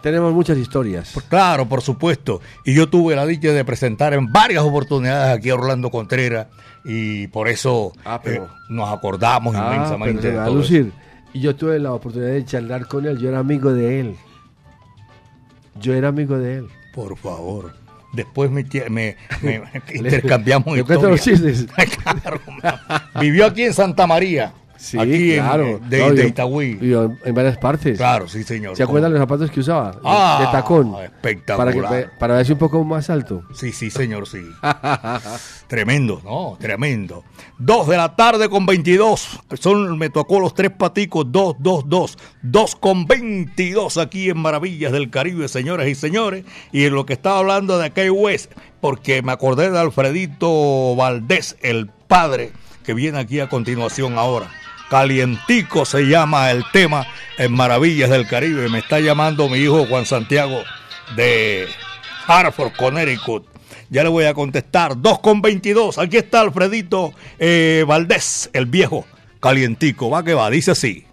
Tenemos 0.03 0.33
muchas 0.35 0.59
historias. 0.59 1.11
Pues 1.15 1.25
claro, 1.27 1.67
por 1.69 1.81
supuesto. 1.81 2.41
Y 2.65 2.75
yo 2.75 2.89
tuve 2.89 3.17
la 3.17 3.25
dicha 3.27 3.49
de 3.53 3.65
presentar 3.65 4.13
en 4.13 4.31
varias 4.31 4.63
oportunidades 4.63 5.37
aquí 5.39 5.51
a 5.51 5.55
Orlando 5.55 5.91
Contreras 5.91 6.47
y 6.85 7.27
por 7.29 7.49
eso 7.49 7.93
Ah, 8.05 8.21
pero- 8.23 8.45
eh, 8.45 8.49
nos 8.69 8.89
acordamos 8.91 9.55
Ah, 9.57 9.65
pero 9.71 9.75
inmensamente 9.77 10.23
se 10.23 10.29
de 10.29 10.33
me 10.35 10.39
va 10.39 10.45
a 10.45 10.47
todo 10.49 10.61
eso. 10.61 10.69
Y 11.39 11.41
yo 11.41 11.55
tuve 11.55 11.79
la 11.79 11.93
oportunidad 11.93 12.33
de 12.33 12.45
charlar 12.45 12.89
con 12.89 13.07
él. 13.07 13.17
Yo 13.17 13.29
era 13.29 13.39
amigo 13.39 13.73
de 13.73 14.01
él. 14.01 14.17
Yo 15.81 15.95
era 15.95 16.09
amigo 16.09 16.37
de 16.37 16.57
él. 16.57 16.67
Por 16.93 17.17
favor. 17.17 17.75
Después 18.13 18.51
me, 18.51 18.65
me- 18.91 19.17
me- 19.41 19.63
intercambiamos 19.95 20.77
historias. 21.15 21.21
vivió 23.21 23.47
aquí 23.47 23.63
en 23.63 23.73
Santa 23.73 24.05
María. 24.09 24.53
Sí, 24.79 24.99
aquí 24.99 25.33
en- 25.33 25.41
claro. 25.45 25.81
de, 25.89 25.99
No, 25.99 26.13
de 26.15 26.27
Itagüí. 26.29 26.79
yo 26.81 27.13
en 27.25 27.35
varias 27.35 27.59
partes. 27.59 27.99
Claro, 27.99 28.29
sí, 28.29 28.45
señor. 28.45 28.77
¿Se 28.77 28.83
acuerdan 28.85 29.11
los 29.13 29.21
zapatos 29.21 29.51
que 29.51 29.61
usaba? 29.61 29.91
De- 29.93 29.99
Ah, 30.05 30.39
de 30.41 30.47
tacón. 30.53 30.95
espectacular. 31.03 31.75
Para, 31.83 32.03
que, 32.03 32.09
para 32.19 32.35
verse 32.37 32.53
un 32.53 32.59
poco 32.59 32.85
más 32.85 33.11
alto. 33.11 33.43
Sí, 33.55 33.73
sí, 33.73 33.91
señor, 33.91 34.29
sí. 34.29 34.39
tremendo, 35.67 36.21
¿no? 36.25 36.57
Tremendo. 36.61 37.25
Dos 37.59 37.89
de 37.89 37.97
la 37.97 38.15
tarde 38.17 38.49
con 38.49 38.67
22. 38.67 39.41
Son, 39.59 39.99
me 39.99 40.11
tocó 40.11 40.41
los 40.41 40.55
tres 40.55 40.71
paticos. 40.71 41.27
Dos, 41.31 41.57
dos, 41.59 41.85
dos. 41.89 42.19
Dos 42.43 42.77
con 42.77 43.07
22 43.07 43.99
aquí 43.99 44.31
en 44.31 44.39
Maravillas 44.39 44.93
del 44.93 45.11
Caribe, 45.11 45.49
señoras 45.49 45.89
y 45.89 45.95
señores. 45.95 46.45
Y 46.73 46.85
en 46.85 46.95
lo 46.95 47.05
que 47.07 47.13
estaba 47.15 47.39
hablando 47.39 47.79
de 47.79 47.91
Key 47.91 48.11
West, 48.11 48.53
porque 48.81 49.23
me 49.23 49.33
acordé 49.33 49.71
de 49.71 49.79
Alfredito 49.79 50.95
Valdés, 50.97 51.57
el 51.63 51.89
padre, 52.07 52.53
que 52.85 52.95
viene 52.95 53.19
aquí 53.19 53.41
a 53.41 53.49
continuación 53.49 54.17
ahora. 54.19 54.49
Calientico 54.89 55.85
se 55.85 56.07
llama 56.07 56.51
el 56.51 56.65
tema 56.73 57.07
en 57.37 57.53
Maravillas 57.53 58.11
del 58.11 58.27
Caribe. 58.27 58.69
Me 58.69 58.79
está 58.79 59.01
llamando 59.01 59.49
mi 59.49 59.59
hijo 59.59 59.87
Juan 59.87 60.07
Santiago 60.07 60.63
de 61.15 61.69
Hartford, 62.27 62.73
Connecticut. 62.77 63.47
Ya 63.91 64.03
le 64.03 64.09
voy 64.09 64.25
a 64.25 64.35
contestar. 64.35 65.01
2 65.01 65.19
con 65.21 65.43
22. 65.43 65.99
Aquí 65.99 66.17
está 66.17 66.41
Alfredito 66.41 67.13
eh, 67.39 67.85
Valdés, 67.87 68.51
el 68.53 68.67
viejo, 68.67 69.07
calientico. 69.41 70.11
Va 70.11 70.25
que 70.25 70.35
va, 70.35 70.51
dice 70.51 70.71
así. 70.73 71.08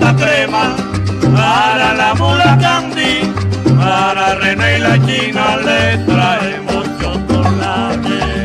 Crema, 0.00 0.76
para 1.34 1.94
la 1.94 2.14
mula 2.14 2.58
candy, 2.60 3.32
para 3.76 4.34
René 4.36 4.76
y 4.76 4.80
la 4.80 4.98
China 5.06 5.56
le 5.56 5.98
traemos 6.04 6.84
chocolate. 7.00 8.44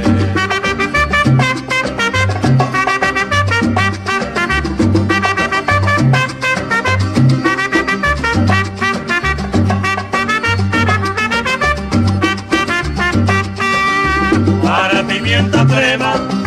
para 14.63 15.03
pimienta 15.07 15.65
crema, 15.65 16.38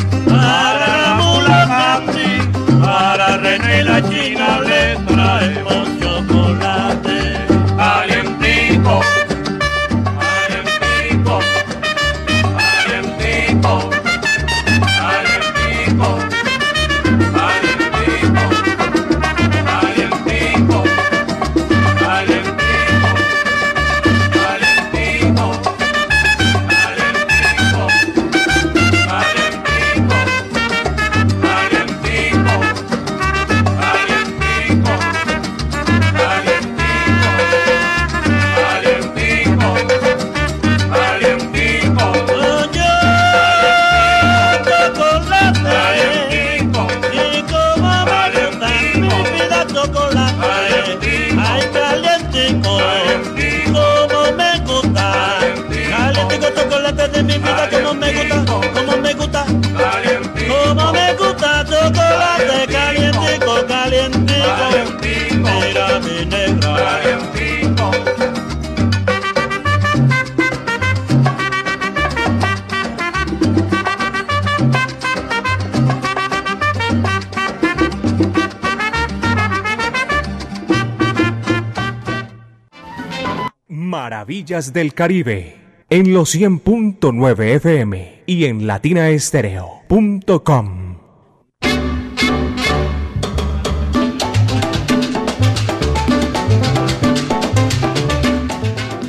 Del 84.53 84.93
Caribe 84.93 85.57
en 85.89 86.13
los 86.13 86.35
100.9 86.35 87.57
FM 87.57 88.25
y 88.27 88.45
en 88.45 88.67
latinaestereo.com. 88.67 90.99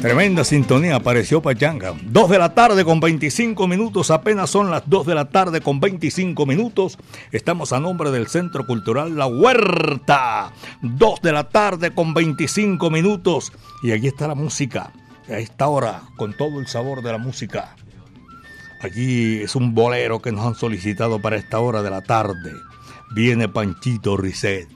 Tremenda 0.01 0.45
sintonía 0.45 0.95
apareció 0.95 1.41
Pachanga. 1.41 1.93
2 2.03 2.29
de 2.29 2.37
la 2.37 2.53
tarde 2.53 2.85
con 2.85 3.01
25 3.01 3.67
minutos, 3.67 4.09
apenas 4.09 4.49
son 4.49 4.71
las 4.71 4.89
2 4.89 5.05
de 5.05 5.15
la 5.15 5.25
tarde 5.25 5.59
con 5.59 5.81
25 5.81 6.45
minutos. 6.45 6.97
Estamos 7.33 7.73
a 7.73 7.81
nombre 7.81 8.11
del 8.11 8.27
Centro 8.27 8.65
Cultural 8.65 9.17
La 9.17 9.25
Huerta. 9.25 10.53
2 10.81 11.21
de 11.21 11.33
la 11.33 11.49
tarde 11.49 11.93
con 11.93 12.13
25 12.13 12.89
minutos. 12.89 13.51
Y 13.81 13.91
aquí 13.91 14.07
está 14.07 14.29
la 14.29 14.35
música. 14.35 14.93
A 15.29 15.37
esta 15.37 15.67
hora, 15.67 16.01
con 16.17 16.35
todo 16.35 16.59
el 16.59 16.67
sabor 16.67 17.01
de 17.01 17.11
la 17.11 17.17
música. 17.17 17.75
Aquí 18.81 19.41
es 19.41 19.55
un 19.55 19.73
bolero 19.73 20.21
que 20.21 20.33
nos 20.33 20.45
han 20.45 20.55
solicitado 20.55 21.21
para 21.21 21.37
esta 21.37 21.59
hora 21.59 21.81
de 21.81 21.89
la 21.89 22.01
tarde. 22.01 22.53
Viene 23.11 23.47
Panchito 23.47 24.17
Risset. 24.17 24.67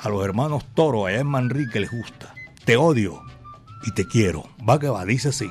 A 0.00 0.08
los 0.08 0.24
hermanos 0.24 0.64
Toro 0.74 1.06
allá 1.06 1.20
en 1.20 1.26
Manrique 1.26 1.80
les 1.80 1.90
gusta. 1.90 2.34
Te 2.64 2.76
odio 2.76 3.22
y 3.84 3.92
te 3.92 4.06
quiero. 4.06 4.44
Va 4.68 4.78
que 4.78 4.88
va, 4.88 5.04
dice 5.04 5.30
así. 5.30 5.50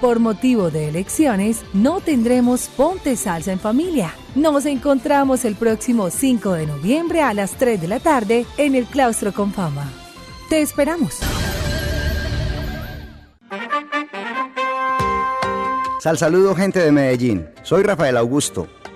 Por 0.00 0.18
motivo 0.18 0.70
de 0.70 0.88
elecciones, 0.88 1.62
no 1.72 2.00
tendremos 2.00 2.68
Ponte 2.68 3.16
Salsa 3.16 3.52
en 3.52 3.60
Familia. 3.60 4.14
Nos 4.34 4.66
encontramos 4.66 5.44
el 5.44 5.56
próximo 5.56 6.10
5 6.10 6.52
de 6.52 6.66
noviembre 6.66 7.22
a 7.22 7.34
las 7.34 7.52
3 7.52 7.80
de 7.80 7.88
la 7.88 8.00
tarde 8.00 8.46
en 8.56 8.74
el 8.74 8.86
Claustro 8.86 9.32
con 9.32 9.52
Fama. 9.52 9.90
Te 10.48 10.60
esperamos. 10.62 11.18
Sal 16.00 16.16
saludo 16.16 16.54
gente 16.54 16.78
de 16.78 16.92
Medellín. 16.92 17.48
Soy 17.64 17.82
Rafael 17.82 18.16
Augusto, 18.16 18.68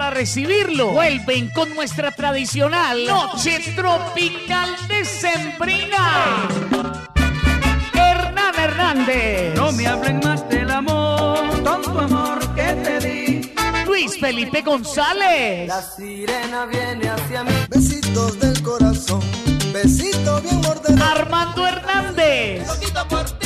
Para 0.00 0.14
recibirlo, 0.14 0.92
vuelven 0.92 1.50
con 1.50 1.74
nuestra 1.74 2.10
tradicional 2.10 3.04
Noche 3.06 3.60
Tropical 3.76 4.74
de 4.88 5.04
Sembrina. 5.04 6.48
Hernán 7.92 8.54
Hernández. 8.58 9.54
No 9.54 9.72
me 9.72 9.86
hablen 9.86 10.20
más 10.24 10.48
del 10.48 10.70
amor, 10.70 11.62
tanto 11.62 12.00
amor 12.00 12.38
que 12.54 12.62
te 12.62 12.98
di. 13.00 13.52
Luis 13.84 14.18
Felipe 14.18 14.62
González. 14.62 15.68
La 15.68 15.82
sirena 15.82 16.64
viene 16.64 17.06
hacia 17.06 17.44
mí. 17.44 17.52
Besitos 17.68 18.40
del 18.40 18.62
corazón, 18.62 19.20
besito 19.70 20.40
bien 20.40 20.62
mordido. 20.62 21.04
Armando 21.04 21.66
Hernández. 21.66 22.66
Loquito 22.66 23.06
por 23.06 23.39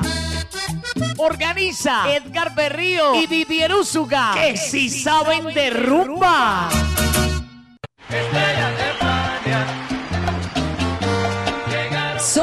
Organiza 1.18 2.14
Edgar 2.14 2.54
Berrío 2.54 3.16
y 3.16 3.26
Didier 3.28 3.74
Usuga, 3.74 4.34
que 4.34 4.58
si 4.58 4.90
saben 4.90 5.54
de 5.54 5.70
rumba. 5.70 6.68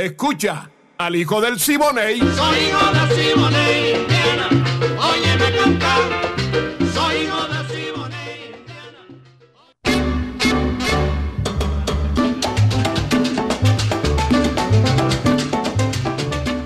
Escucha 0.00 0.70
al 0.96 1.14
hijo 1.14 1.42
del 1.42 1.60
Siboney. 1.60 2.20
Soy 2.20 2.58
hijo 2.58 2.90
de 2.90 3.00
Simone 3.14 3.90
Indiana, 4.00 4.48
óyeme 4.98 5.58
cantar. 5.58 6.00
Soy 6.94 7.16
hijo 7.16 7.46
de 7.48 7.58
Simone 7.68 8.16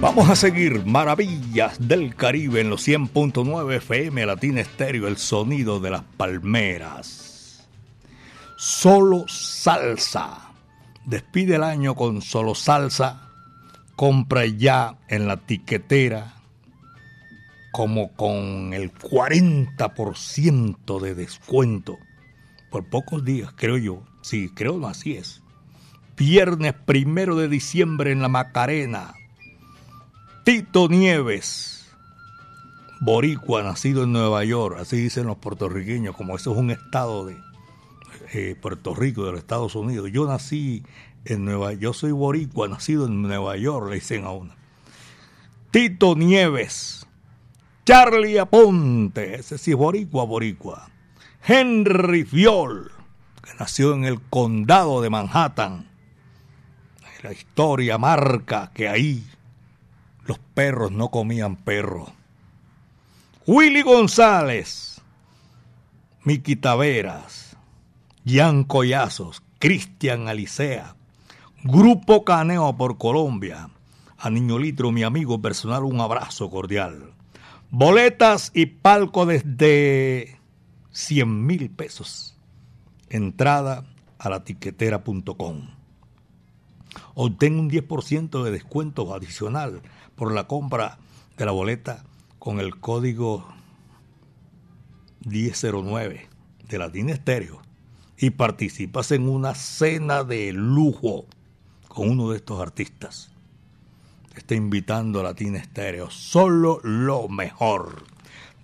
Vamos 0.01 0.31
a 0.31 0.37
seguir 0.37 0.87
Maravillas 0.87 1.89
del 1.89 2.15
Caribe 2.15 2.61
en 2.61 2.71
los 2.71 2.87
100.9 2.87 3.75
FM 3.79 4.27
Latina 4.27 4.61
Estéreo, 4.61 5.09
el 5.09 5.17
sonido 5.17 5.81
de 5.81 5.91
las 5.91 6.05
palmeras. 6.17 7.67
Solo 8.57 9.25
salsa. 9.27 10.53
Despide 11.05 11.57
el 11.57 11.65
año 11.65 11.97
con 11.97 12.23
solo 12.23 12.55
salsa. 12.55 13.24
Compra 13.97 14.47
ya 14.47 14.99
en 15.09 15.27
la 15.27 15.39
tiquetera 15.39 16.35
como 17.75 18.13
con 18.13 18.73
el 18.73 18.93
40% 18.93 21.01
de 21.01 21.15
descuento. 21.17 21.99
Por 22.71 22.89
pocos 22.89 23.25
días, 23.25 23.53
creo 23.57 23.79
yo. 23.79 24.05
Sí, 24.23 24.49
creo 24.55 24.87
así 24.87 25.15
es. 25.15 25.43
Viernes 26.17 26.75
primero 26.87 27.35
de 27.35 27.49
diciembre 27.49 28.13
en 28.13 28.23
la 28.23 28.29
Macarena. 28.29 29.15
Tito 30.45 30.89
Nieves, 30.89 31.91
boricua, 33.01 33.63
nacido 33.63 34.05
en 34.05 34.13
Nueva 34.13 34.45
York, 34.45 34.77
así 34.79 34.97
dicen 34.97 35.27
los 35.27 35.39
puertorriqueños, 35.39 36.15
como 36.15 36.37
eso 36.37 36.53
es 36.53 36.59
un 36.59 36.71
estado 36.71 37.27
de 37.27 37.37
eh, 38.35 38.55
Puerto 38.61 38.95
Rico, 38.95 39.25
de 39.25 39.33
los 39.33 39.41
Estados 39.41 39.75
Unidos. 39.75 40.11
Yo 40.13 40.27
nací 40.27 40.85
en 41.25 41.45
Nueva 41.45 41.73
yo 41.73 41.93
soy 41.93 42.13
boricua, 42.13 42.69
nacido 42.69 43.07
en 43.07 43.23
Nueva 43.23 43.57
York, 43.57 43.89
le 43.89 43.97
dicen 43.97 44.25
a 44.25 44.31
uno. 44.31 44.55
Tito 45.71 46.15
Nieves, 46.15 47.07
Charlie 47.85 48.39
Aponte, 48.39 49.37
ese 49.37 49.59
sí 49.59 49.73
es 49.73 49.77
boricua, 49.77 50.25
boricua. 50.25 50.89
Henry 51.47 52.25
Fiol, 52.25 52.91
que 53.43 53.51
nació 53.59 53.95
en 53.95 54.05
el 54.05 54.21
condado 54.23 55.03
de 55.03 55.11
Manhattan, 55.11 55.91
La 57.23 57.33
historia 57.33 57.97
marca 57.97 58.71
que 58.75 58.87
ahí 58.87 59.25
los 60.27 60.39
perros 60.39 60.93
no 60.93 61.09
comían 61.11 61.57
perro. 61.57 62.13
Willy 63.47 63.83
González, 63.83 65.01
Miki 66.23 66.57
Taveras, 66.57 67.57
Jan 68.27 68.65
Collazos, 68.65 69.43
Cristian 69.59 70.29
Alicea, 70.29 70.97
Grupo 71.67 72.25
Caneo 72.25 72.77
por 72.77 72.99
Colombia. 72.99 73.71
A 74.19 74.29
Niño 74.29 74.59
Litro, 74.59 74.93
mi 74.93 75.03
amigo 75.03 75.41
personal, 75.41 75.85
un 75.85 75.99
abrazo 75.99 76.51
cordial. 76.51 77.15
Boletas 77.71 78.51
y 78.53 78.67
palco 78.67 79.25
desde 79.25 80.39
100 80.91 81.47
mil 81.47 81.71
pesos. 81.71 82.37
Entrada 83.09 83.87
a 84.19 84.29
la 84.29 84.45
tiquetera.com. 84.45 85.71
Obtén 87.15 87.59
un 87.59 87.71
10% 87.71 88.43
de 88.43 88.51
descuento 88.51 89.15
adicional 89.15 89.81
por 90.17 90.35
la 90.35 90.47
compra 90.47 90.99
de 91.39 91.47
la 91.47 91.53
boleta 91.53 92.05
con 92.39 92.61
el 92.61 92.79
código 92.79 93.49
1009 95.25 96.29
de 96.69 96.79
Latina 96.79 97.15
Estéreo 97.15 97.63
y 98.19 98.29
participas 98.31 99.13
en 99.13 99.31
una 99.31 99.55
cena 99.55 100.25
de 100.25 100.53
lujo 100.53 101.25
con 101.95 102.11
uno 102.11 102.31
de 102.31 102.37
estos 102.37 102.61
artistas. 102.61 103.31
Está 104.37 104.57
invitando 104.57 105.21
a 105.21 105.23
Latina 105.23 105.59
Estéreo. 105.59 106.11
Solo 106.11 106.81
lo 106.83 107.29
mejor. 107.29 108.03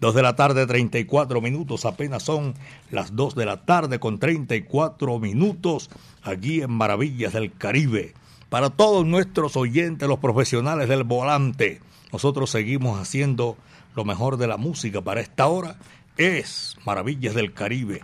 2 0.00 0.14
de 0.14 0.22
la 0.22 0.34
tarde, 0.34 0.66
34 0.66 1.40
minutos. 1.40 1.84
Apenas 1.84 2.24
son 2.24 2.54
las 2.90 3.14
2 3.14 3.36
de 3.36 3.46
la 3.46 3.64
tarde 3.64 4.00
con 4.00 4.18
34 4.18 5.18
minutos 5.20 5.90
aquí 6.22 6.62
en 6.62 6.72
Maravillas 6.72 7.32
del 7.32 7.52
Caribe. 7.52 8.14
Para 8.48 8.70
todos 8.70 9.06
nuestros 9.06 9.56
oyentes, 9.56 10.08
los 10.08 10.18
profesionales 10.18 10.88
del 10.88 11.04
volante, 11.04 11.80
nosotros 12.12 12.50
seguimos 12.50 12.98
haciendo 12.98 13.56
lo 13.94 14.04
mejor 14.04 14.38
de 14.38 14.48
la 14.48 14.56
música 14.56 15.02
para 15.02 15.20
esta 15.20 15.46
hora. 15.46 15.76
Es 16.16 16.76
Maravillas 16.84 17.34
del 17.34 17.52
Caribe. 17.52 18.02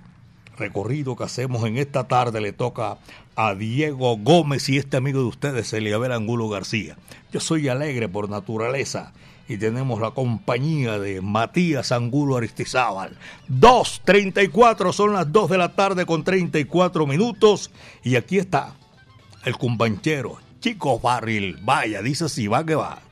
Recorrido 0.58 1.16
que 1.16 1.24
hacemos 1.24 1.64
en 1.64 1.76
esta 1.76 2.08
tarde 2.08 2.40
le 2.40 2.52
toca 2.52 2.98
a 3.34 3.54
Diego 3.54 4.16
Gómez 4.16 4.68
y 4.68 4.78
este 4.78 4.96
amigo 4.96 5.20
de 5.20 5.26
ustedes, 5.26 5.72
Eliabel 5.72 6.12
Angulo 6.12 6.48
García. 6.48 6.96
Yo 7.32 7.40
soy 7.40 7.68
alegre 7.68 8.08
por 8.08 8.30
naturaleza 8.30 9.12
y 9.48 9.58
tenemos 9.58 10.00
la 10.00 10.12
compañía 10.12 10.98
de 10.98 11.20
Matías 11.20 11.92
Angulo 11.92 12.36
Aristizábal. 12.36 13.16
2.34 13.50 14.92
son 14.92 15.12
las 15.12 15.30
2 15.30 15.50
de 15.50 15.58
la 15.58 15.74
tarde 15.74 16.06
con 16.06 16.24
34 16.24 17.06
minutos 17.06 17.70
y 18.02 18.16
aquí 18.16 18.38
está 18.38 18.74
el 19.44 19.56
cumbanchero 19.56 20.38
Chico 20.60 20.98
Barril. 20.98 21.58
Vaya, 21.62 22.02
dice 22.02 22.28
si 22.28 22.46
va 22.48 22.64
que 22.64 22.74
va. 22.74 23.05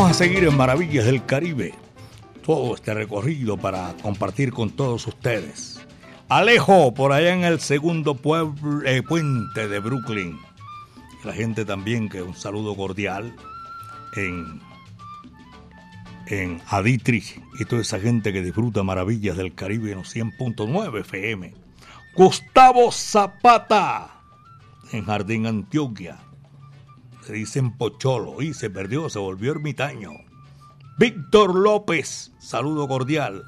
Vamos 0.00 0.16
a 0.16 0.24
seguir 0.24 0.44
en 0.44 0.56
Maravillas 0.56 1.04
del 1.04 1.26
Caribe. 1.26 1.74
Todo 2.42 2.74
este 2.74 2.94
recorrido 2.94 3.58
para 3.58 3.94
compartir 4.02 4.50
con 4.50 4.70
todos 4.70 5.06
ustedes. 5.06 5.78
Alejo, 6.30 6.94
por 6.94 7.12
allá 7.12 7.34
en 7.34 7.44
el 7.44 7.60
segundo 7.60 8.18
eh, 8.86 9.02
puente 9.06 9.68
de 9.68 9.78
Brooklyn. 9.78 10.38
La 11.22 11.34
gente 11.34 11.66
también, 11.66 12.08
que 12.08 12.22
un 12.22 12.34
saludo 12.34 12.74
cordial 12.74 13.36
en, 14.16 14.62
en 16.28 16.62
Aditrich 16.68 17.38
y 17.58 17.66
toda 17.66 17.82
esa 17.82 18.00
gente 18.00 18.32
que 18.32 18.40
disfruta 18.40 18.82
Maravillas 18.82 19.36
del 19.36 19.54
Caribe 19.54 19.92
en 19.92 19.98
los 19.98 20.16
100.9 20.16 21.00
FM. 21.00 21.52
Gustavo 22.16 22.90
Zapata 22.90 24.22
en 24.92 25.04
Jardín 25.04 25.46
Antioquia. 25.46 26.29
Dicen 27.30 27.76
Pocholo 27.76 28.42
y 28.42 28.54
se 28.54 28.70
perdió, 28.70 29.08
se 29.08 29.18
volvió 29.18 29.52
ermitaño. 29.52 30.12
Víctor 30.98 31.54
López, 31.54 32.32
saludo 32.38 32.86
cordial. 32.86 33.44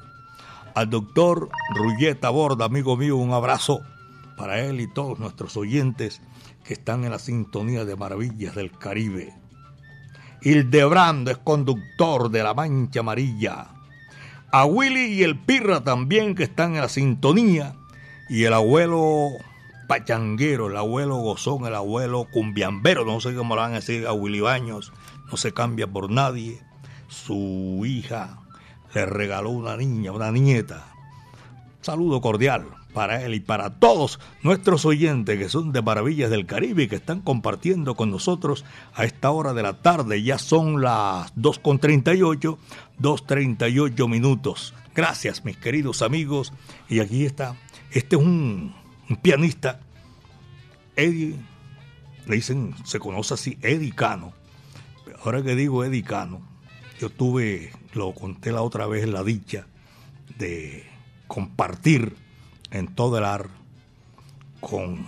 Al 0.75 0.89
doctor 0.89 1.49
Rulleta 1.75 2.29
Borda, 2.29 2.65
amigo 2.65 2.97
mío, 2.97 3.17
un 3.17 3.31
abrazo 3.31 3.81
para 4.37 4.59
él 4.61 4.81
y 4.81 4.91
todos 4.91 5.19
nuestros 5.19 5.55
oyentes 5.57 6.21
que 6.63 6.73
están 6.73 7.03
en 7.03 7.11
la 7.11 7.19
sintonía 7.19 7.85
de 7.85 7.95
Maravillas 7.95 8.55
del 8.55 8.71
Caribe. 8.71 9.33
Hildebrando 10.41 11.31
es 11.31 11.37
conductor 11.37 12.29
de 12.29 12.43
La 12.43 12.53
Mancha 12.53 13.01
Amarilla. 13.01 13.67
A 14.51 14.65
Willy 14.65 15.13
y 15.13 15.23
el 15.23 15.39
Pirra 15.39 15.83
también 15.83 16.35
que 16.35 16.43
están 16.43 16.75
en 16.75 16.81
la 16.81 16.89
sintonía. 16.89 17.75
Y 18.29 18.43
el 18.43 18.53
abuelo 18.53 19.29
pachanguero, 19.87 20.67
el 20.67 20.77
abuelo 20.77 21.17
gozón, 21.17 21.65
el 21.65 21.75
abuelo 21.75 22.27
cumbiambero, 22.31 23.05
no 23.05 23.19
sé 23.19 23.35
cómo 23.35 23.55
lo 23.55 23.61
van 23.61 23.71
a 23.71 23.75
decir 23.75 24.07
a 24.07 24.13
Willy 24.13 24.41
Baños, 24.41 24.91
no 25.31 25.37
se 25.37 25.53
cambia 25.53 25.87
por 25.87 26.09
nadie. 26.09 26.61
Su 27.07 27.83
hija 27.85 28.39
le 28.93 29.05
regaló 29.05 29.51
una 29.51 29.77
niña, 29.77 30.11
una 30.11 30.31
nieta. 30.31 30.87
Saludo 31.81 32.21
cordial 32.21 32.65
para 32.93 33.23
él 33.23 33.33
y 33.33 33.39
para 33.39 33.71
todos 33.71 34.19
nuestros 34.41 34.85
oyentes 34.85 35.37
que 35.37 35.49
son 35.49 35.71
de 35.71 35.81
Maravillas 35.81 36.29
del 36.29 36.45
Caribe 36.45 36.83
y 36.83 36.87
que 36.87 36.95
están 36.95 37.21
compartiendo 37.21 37.95
con 37.95 38.11
nosotros 38.11 38.63
a 38.93 39.03
esta 39.03 39.31
hora 39.31 39.53
de 39.53 39.63
la 39.63 39.81
tarde. 39.81 40.23
Ya 40.23 40.37
son 40.37 40.81
las 40.81 41.35
2.38, 41.35 42.57
2.38 43.01 44.09
minutos. 44.09 44.73
Gracias, 44.95 45.43
mis 45.43 45.57
queridos 45.57 46.01
amigos. 46.01 46.53
Y 46.87 46.99
aquí 46.99 47.25
está. 47.25 47.55
Este 47.91 48.15
es 48.15 48.21
un, 48.21 48.73
un 49.13 49.17
pianista, 49.17 49.79
Eddie, 50.95 51.35
le 52.25 52.35
dicen, 52.35 52.73
se 52.83 52.97
conoce 52.97 53.35
así, 53.35 53.59
Eddie 53.61 53.93
Cano. 53.93 54.33
Ahora 55.23 55.43
que 55.43 55.55
digo 55.55 55.83
Eddie 55.83 56.03
Cano, 56.03 56.41
yo 56.99 57.11
tuve, 57.11 57.71
lo 57.93 58.13
conté 58.13 58.51
la 58.51 58.63
otra 58.63 58.87
vez, 58.87 59.07
la 59.07 59.23
dicha 59.23 59.67
de 60.39 60.83
compartir 61.27 62.15
en 62.71 62.87
todo 62.87 63.19
el 63.19 63.25
ar 63.25 63.49
con 64.59 65.05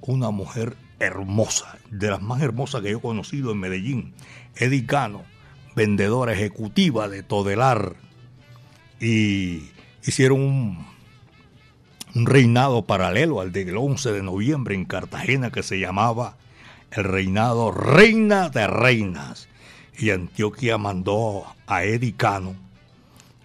una 0.00 0.30
mujer 0.30 0.76
hermosa, 0.98 1.78
de 1.90 2.10
las 2.10 2.20
más 2.20 2.42
hermosas 2.42 2.82
que 2.82 2.90
yo 2.90 2.98
he 2.98 3.00
conocido 3.00 3.52
en 3.52 3.60
Medellín, 3.60 4.14
Eddie 4.56 4.86
Cano, 4.86 5.22
vendedora 5.76 6.32
ejecutiva 6.32 7.08
de 7.08 7.22
Todelar, 7.22 7.94
y 9.00 9.70
hicieron 10.02 10.40
un, 10.40 10.93
un 12.14 12.26
reinado 12.26 12.86
paralelo 12.86 13.40
al 13.40 13.50
del 13.50 13.76
11 13.76 14.12
de 14.12 14.22
noviembre 14.22 14.74
en 14.74 14.84
Cartagena 14.84 15.50
que 15.50 15.62
se 15.62 15.80
llamaba 15.80 16.36
el 16.92 17.04
reinado 17.04 17.72
Reina 17.72 18.50
de 18.50 18.66
Reinas. 18.66 19.48
Y 19.98 20.10
Antioquia 20.10 20.78
mandó 20.78 21.44
a 21.66 21.84
Eddie 21.84 22.14
Cano 22.14 22.54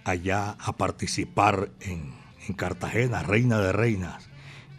allá 0.04 0.56
a 0.60 0.74
participar 0.74 1.70
en, 1.80 2.14
en 2.48 2.54
Cartagena, 2.54 3.24
Reina 3.24 3.60
de 3.60 3.72
Reinas. 3.72 4.30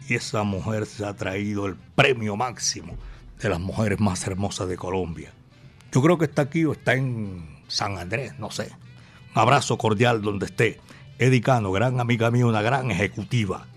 Y 0.07 0.15
esa 0.15 0.43
mujer 0.43 0.85
se 0.85 1.05
ha 1.05 1.13
traído 1.13 1.65
el 1.65 1.75
premio 1.75 2.35
máximo 2.37 2.95
de 3.41 3.49
las 3.49 3.59
mujeres 3.59 3.99
más 3.99 4.25
hermosas 4.25 4.69
de 4.69 4.77
Colombia. 4.77 5.33
Yo 5.91 6.01
creo 6.01 6.17
que 6.17 6.25
está 6.25 6.43
aquí 6.43 6.63
o 6.63 6.71
está 6.71 6.93
en 6.93 7.59
San 7.67 7.97
Andrés, 7.97 8.39
no 8.39 8.51
sé. 8.51 8.71
Un 9.35 9.41
abrazo 9.41 9.77
cordial 9.77 10.21
donde 10.21 10.45
esté. 10.45 10.79
Eddie 11.19 11.41
Cano, 11.41 11.71
gran 11.71 11.99
amiga 11.99 12.31
mía, 12.31 12.45
una 12.45 12.61
gran 12.61 12.89
ejecutiva. 12.89 13.67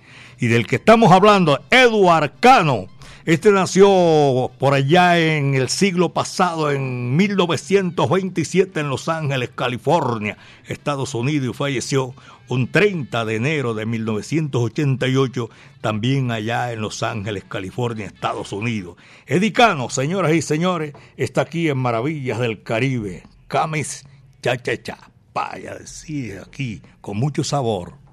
Y 0.45 0.47
del 0.47 0.67
que 0.67 0.77
estamos 0.77 1.11
hablando, 1.11 1.59
Eduard 1.71 2.33
Cano. 2.39 2.89
Este 3.25 3.51
nació 3.51 4.51
por 4.59 4.75
allá 4.75 5.19
en 5.19 5.55
el 5.55 5.71
siglo 5.71 6.13
pasado, 6.13 6.71
en 6.71 7.17
1927, 7.17 8.81
en 8.81 8.91
Los 8.91 9.09
Ángeles, 9.09 9.53
California, 9.55 10.37
Estados 10.69 11.15
Unidos, 11.15 11.55
y 11.55 11.57
falleció 11.57 12.15
un 12.49 12.71
30 12.71 13.25
de 13.25 13.37
enero 13.37 13.73
de 13.73 13.87
1988, 13.87 15.49
también 15.81 16.31
allá 16.31 16.75
en 16.75 16.83
Los 16.83 17.03
Ángeles, 17.03 17.45
California, 17.49 18.05
Estados 18.05 18.53
Unidos. 18.53 18.97
Edicano, 19.27 19.89
señoras 19.89 20.35
y 20.35 20.43
señores, 20.43 20.93
está 21.17 21.41
aquí 21.41 21.71
en 21.71 21.79
Maravillas 21.79 22.39
del 22.39 22.63
Caribe. 22.63 23.23
Camis 23.49 24.05
Cha 24.43 24.59
Cha 24.59 24.77
Cha. 24.83 24.99
Vaya, 25.33 25.77
decir 25.77 26.39
aquí, 26.47 26.83
con 27.01 27.17
mucho 27.17 27.43
sabor. 27.45 28.04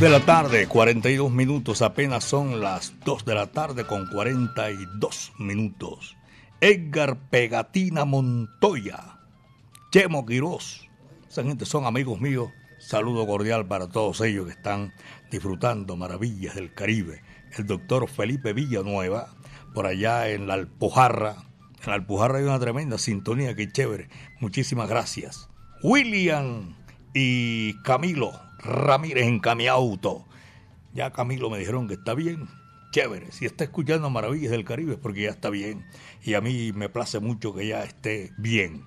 De 0.00 0.10
la 0.10 0.20
tarde, 0.20 0.66
42 0.66 1.30
minutos, 1.30 1.80
apenas 1.80 2.22
son 2.22 2.60
las 2.60 2.92
2 3.04 3.24
de 3.24 3.34
la 3.34 3.46
tarde 3.46 3.86
con 3.86 4.06
42 4.06 5.32
minutos. 5.38 6.16
Edgar 6.60 7.16
Pegatina 7.30 8.04
Montoya, 8.04 9.18
Chemo 9.90 10.26
Quirós, 10.26 10.86
esa 11.28 11.42
gente 11.44 11.64
son 11.64 11.86
amigos 11.86 12.20
míos, 12.20 12.50
Saludo 12.78 13.26
cordial 13.26 13.66
para 13.66 13.88
todos 13.88 14.20
ellos 14.20 14.44
que 14.44 14.52
están 14.52 14.92
disfrutando 15.30 15.96
maravillas 15.96 16.54
del 16.56 16.74
Caribe. 16.74 17.22
El 17.56 17.66
doctor 17.66 18.06
Felipe 18.06 18.52
Villanueva, 18.52 19.34
por 19.74 19.86
allá 19.86 20.28
en 20.28 20.46
la 20.46 20.54
Alpujarra. 20.54 21.36
En 21.82 21.88
la 21.88 21.94
Alpujarra 21.94 22.38
hay 22.38 22.44
una 22.44 22.60
tremenda 22.60 22.98
sintonía, 22.98 23.56
que 23.56 23.72
chévere. 23.72 24.08
Muchísimas 24.40 24.90
gracias. 24.90 25.48
William 25.82 26.76
y 27.14 27.80
Camilo 27.82 28.45
Ramírez 28.66 29.26
en 29.26 29.40
Camiauto. 29.40 30.24
Ya 30.92 31.12
Camilo 31.12 31.50
me 31.50 31.58
dijeron 31.58 31.88
que 31.88 31.94
está 31.94 32.14
bien. 32.14 32.48
Chévere. 32.90 33.30
Si 33.32 33.44
está 33.46 33.64
escuchando 33.64 34.08
Maravillas 34.10 34.50
del 34.50 34.64
Caribe 34.64 34.94
es 34.94 34.98
porque 34.98 35.22
ya 35.22 35.30
está 35.30 35.50
bien. 35.50 35.84
Y 36.22 36.34
a 36.34 36.40
mí 36.40 36.72
me 36.72 36.88
place 36.88 37.20
mucho 37.20 37.54
que 37.54 37.66
ya 37.66 37.82
esté 37.82 38.32
bien. 38.38 38.84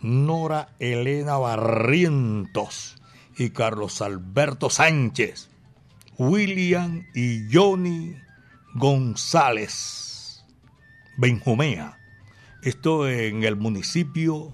Nora 0.00 0.74
Elena 0.78 1.36
Barrientos 1.36 2.96
y 3.36 3.50
Carlos 3.50 4.02
Alberto 4.02 4.70
Sánchez. 4.70 5.50
William 6.18 7.06
y 7.14 7.46
Johnny 7.52 8.16
González. 8.74 10.44
Benjumea. 11.16 11.98
Esto 12.62 13.08
en 13.08 13.44
el 13.44 13.56
municipio 13.56 14.52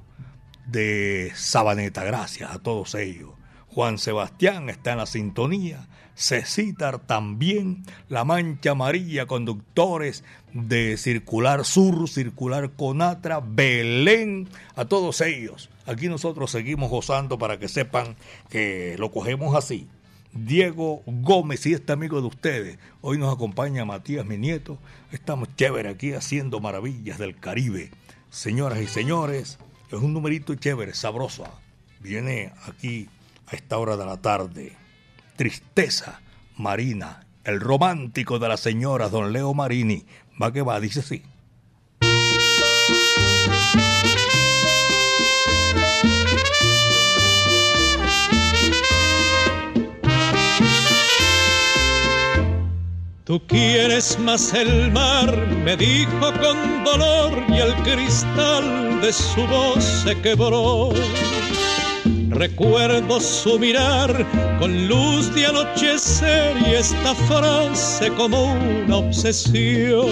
de 0.67 1.33
Sabaneta. 1.35 2.05
Gracias 2.05 2.51
a 2.51 2.59
todos 2.59 2.95
ellos. 2.95 3.36
Juan 3.77 3.99
Sebastián 3.99 4.71
está 4.71 4.93
en 4.93 4.97
la 4.97 5.05
sintonía. 5.05 5.87
Cecitar 6.15 6.99
también. 6.99 7.85
La 8.09 8.25
Mancha 8.25 8.71
Amarilla, 8.71 9.27
conductores 9.27 10.25
de 10.55 10.97
Circular 10.97 11.63
Sur, 11.67 12.09
Circular 12.09 12.71
Conatra, 12.71 13.41
Belén, 13.47 14.49
a 14.77 14.87
todos 14.87 15.21
ellos. 15.21 15.69
Aquí 15.85 16.09
nosotros 16.09 16.51
seguimos 16.51 16.89
gozando 16.89 17.37
para 17.37 17.59
que 17.59 17.69
sepan 17.69 18.17
que 18.49 18.97
lo 18.99 19.11
cogemos 19.11 19.55
así. 19.55 19.87
Diego 20.33 21.03
Gómez 21.05 21.67
y 21.67 21.75
este 21.75 21.93
amigo 21.93 22.23
de 22.23 22.29
ustedes. 22.29 22.79
Hoy 23.03 23.19
nos 23.19 23.35
acompaña 23.35 23.85
Matías, 23.85 24.25
mi 24.25 24.39
nieto. 24.39 24.79
Estamos 25.13 25.55
chévere 25.55 25.91
aquí 25.91 26.15
haciendo 26.15 26.61
maravillas 26.61 27.19
del 27.19 27.39
Caribe. 27.39 27.91
Señoras 28.31 28.81
y 28.81 28.87
señores, 28.87 29.59
es 29.89 29.99
un 29.99 30.15
numerito 30.15 30.55
chévere, 30.55 30.95
sabroso. 30.95 31.45
Viene 32.01 32.53
aquí 32.67 33.11
a 33.47 33.57
esta 33.57 33.79
hora 33.79 33.97
de 33.97 34.07
la 34.07 34.17
tarde. 34.17 34.77
Tristeza 35.37 36.21
Marina, 36.57 37.27
el 37.45 37.61
romántico 37.61 38.39
de 38.39 38.49
la 38.49 38.57
señora 38.57 39.09
don 39.09 39.33
Leo 39.33 39.55
Marini. 39.55 40.05
Va 40.41 40.53
que 40.53 40.63
va, 40.63 40.81
dice 40.81 41.01
así. 41.01 41.23
Tú 53.27 53.45
quieres 53.49 54.21
más 54.21 54.55
el 54.55 54.93
mar, 54.93 55.37
me 55.65 55.77
dijo 55.77 56.33
con 56.41 56.85
dolor 56.85 57.43
y 57.49 57.59
el 57.59 57.75
cristal 57.83 59.01
de 59.01 59.13
su 59.13 59.45
voz 59.49 59.83
se 59.83 60.15
quebró. 60.23 60.91
Recuerdo 62.37 63.19
su 63.19 63.59
mirar 63.59 64.27
con 64.59 64.89
luz 64.89 65.35
de 65.35 65.47
anochecer 65.47 66.55
y 66.67 66.75
esta 66.75 67.15
frase 67.15 68.11
como 68.13 68.53
una 68.85 68.97
obsesión. 68.97 70.07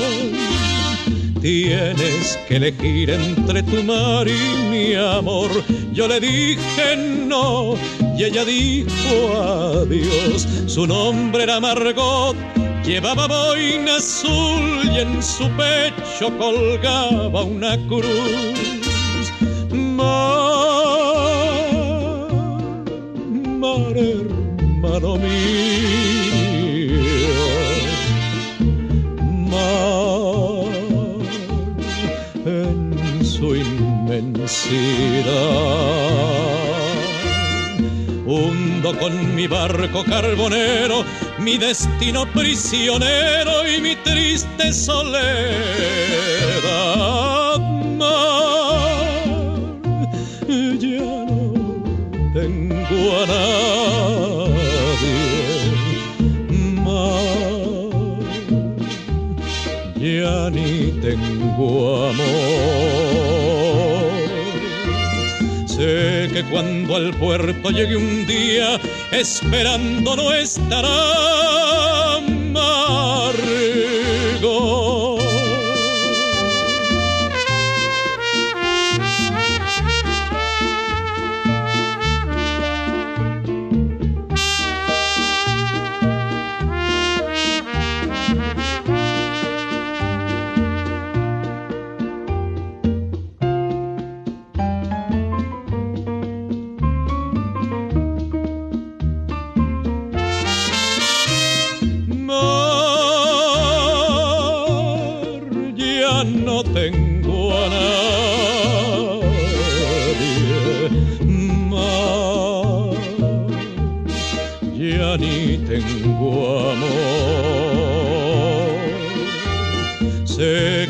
Tienes 1.40 2.38
que 2.48 2.56
elegir 2.56 3.10
entre 3.10 3.62
tu 3.62 3.82
mar 3.82 4.26
y 4.26 4.68
mi 4.70 4.94
amor. 4.94 5.50
Yo 5.92 6.08
le 6.08 6.18
dije 6.18 6.96
no 6.96 7.74
y 8.16 8.24
ella 8.24 8.44
dijo 8.44 9.82
adiós. 9.82 10.48
Su 10.66 10.86
nombre 10.86 11.42
era 11.42 11.60
Margot 11.60 12.36
Llevaba 12.84 13.26
boina 13.26 13.96
azul 13.96 14.84
y 14.84 14.98
en 14.98 15.22
su 15.22 15.48
pecho 15.56 16.36
colgaba 16.36 17.42
una 17.42 17.78
cruz. 17.86 19.32
Mar, 19.72 20.93
mar 23.64 23.96
hermano 23.96 25.16
mío, 25.16 26.36
mar 29.50 30.66
en 32.44 33.24
su 33.24 33.56
inmensidad 33.56 35.24
hundo 38.26 38.98
con 38.98 39.34
mi 39.34 39.46
barco 39.46 40.04
carbonero, 40.04 41.04
mi 41.38 41.56
destino 41.56 42.26
prisionero 42.32 43.66
y 43.66 43.80
mi 43.80 43.96
triste 43.96 44.72
soledad. 44.72 45.34
A 53.12 53.26
nadie. 53.26 54.94
Mar, 56.84 58.18
ya 59.96 60.50
ni 60.50 60.92
tengo 61.00 62.08
amor. 62.10 62.94
Sé 65.66 66.30
que 66.32 66.42
cuando 66.50 66.96
al 66.96 67.14
puerto 67.14 67.70
llegue 67.70 67.96
un 67.96 68.26
día, 68.26 68.80
esperando 69.12 70.16
no 70.16 70.32
estará 70.32 71.93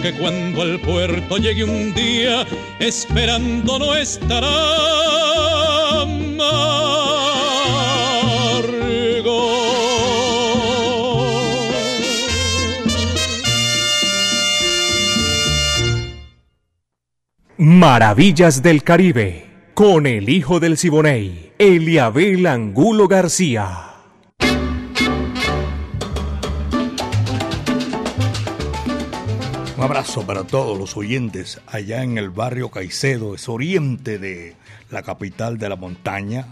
que 0.05 0.12
cuando 0.12 0.61
al 0.61 0.78
puerto 0.80 1.38
llegue 1.38 1.64
un 1.64 1.94
día, 1.94 2.46
esperando 2.78 3.78
no 3.78 3.94
estará 3.94 4.44
Maravillas 17.57 18.62
del 18.62 18.82
Caribe, 18.82 19.46
con 19.72 20.07
el 20.07 20.28
hijo 20.28 20.61
del 20.61 20.76
Siboney, 20.76 21.52
Eliabel 21.59 22.46
Angulo 22.46 23.09
García. 23.09 23.93
Abrazo 29.85 30.26
para 30.26 30.45
todos 30.45 30.78
los 30.78 30.97
oyentes 30.97 31.61
allá 31.66 32.03
en 32.03 32.16
el 32.16 32.30
barrio 32.30 32.70
Caicedo, 32.70 33.35
es 33.35 33.51
oriente 33.51 34.18
de 34.18 34.57
la 34.89 35.03
capital 35.03 35.59
de 35.59 35.68
la 35.68 35.76
montaña. 35.76 36.47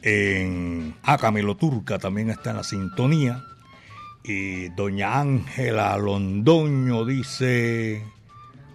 En 0.00 0.94
Acamelo 1.02 1.56
Turca 1.56 1.98
también 1.98 2.30
está 2.30 2.50
en 2.50 2.58
la 2.58 2.62
sintonía. 2.62 3.42
Y 4.22 4.68
doña 4.68 5.18
Ángela 5.18 5.98
Londoño 5.98 7.04
dice, 7.04 8.04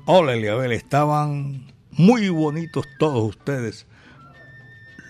hola 0.06 0.34
Eliabel, 0.34 0.74
estaban 0.74 1.72
muy 1.92 2.28
bonitos 2.28 2.86
todos 3.00 3.24
ustedes, 3.24 3.88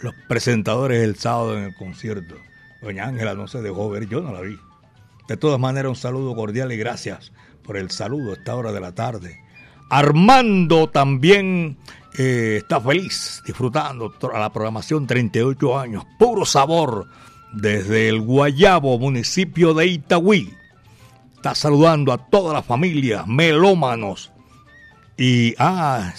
los 0.04 0.14
presentadores 0.28 1.02
el 1.02 1.16
sábado 1.16 1.58
en 1.58 1.64
el 1.64 1.74
concierto. 1.74 2.36
Doña 2.84 3.06
Ángela 3.06 3.34
no 3.34 3.48
se 3.48 3.60
dejó 3.64 3.90
ver, 3.90 4.08
yo 4.08 4.22
no 4.22 4.32
la 4.32 4.42
vi. 4.42 4.60
De 5.28 5.36
todas 5.36 5.60
maneras, 5.60 5.90
un 5.90 5.96
saludo 5.96 6.36
cordial 6.36 6.72
y 6.72 6.78
gracias 6.78 7.32
por 7.68 7.78
el 7.78 7.92
saludo 7.92 8.32
a 8.32 8.36
esta 8.36 8.56
hora 8.56 8.72
de 8.72 8.80
la 8.80 8.94
tarde. 8.94 9.40
Armando 9.90 10.90
también 10.90 11.78
eh, 12.18 12.56
está 12.62 12.82
feliz 12.82 13.44
disfrutando 13.46 14.10
toda 14.10 14.40
la 14.40 14.52
programación 14.52 15.06
38 15.06 15.78
años, 15.78 16.04
puro 16.18 16.46
sabor 16.46 17.08
desde 17.54 18.10
el 18.10 18.22
Guayabo, 18.22 18.98
municipio 18.98 19.74
de 19.74 19.88
Itagüí. 19.88 20.54
Está 21.36 21.54
saludando 21.54 22.12
a 22.14 22.18
toda 22.18 22.54
la 22.54 22.64
familia, 22.64 23.26
melómanos. 23.28 24.32
Y, 25.18 25.54
ah, 25.60 26.14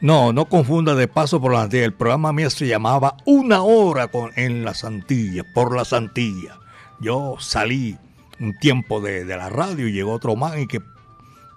no, 0.00 0.32
no 0.32 0.44
confunda 0.46 0.94
de 0.94 1.08
paso 1.08 1.40
por 1.40 1.52
la 1.52 1.64
El 1.64 1.94
programa 1.94 2.32
mío 2.32 2.50
se 2.50 2.66
llamaba 2.66 3.16
Una 3.24 3.62
Hora 3.62 4.08
con, 4.08 4.32
en 4.36 4.64
las 4.64 4.84
Antillas, 4.84 5.46
por 5.54 5.74
las 5.74 5.92
Antillas. 5.92 6.56
Yo 7.00 7.36
salí 7.38 7.96
un 8.40 8.58
tiempo 8.58 9.00
de, 9.00 9.24
de 9.24 9.36
la 9.36 9.48
radio 9.48 9.88
y 9.88 9.92
llegó 9.92 10.12
otro 10.12 10.36
man 10.36 10.60
y 10.60 10.66
que 10.66 10.80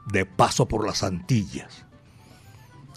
de 0.06 0.26
paso 0.26 0.68
por 0.68 0.86
las 0.86 1.04
Antillas. 1.04 1.86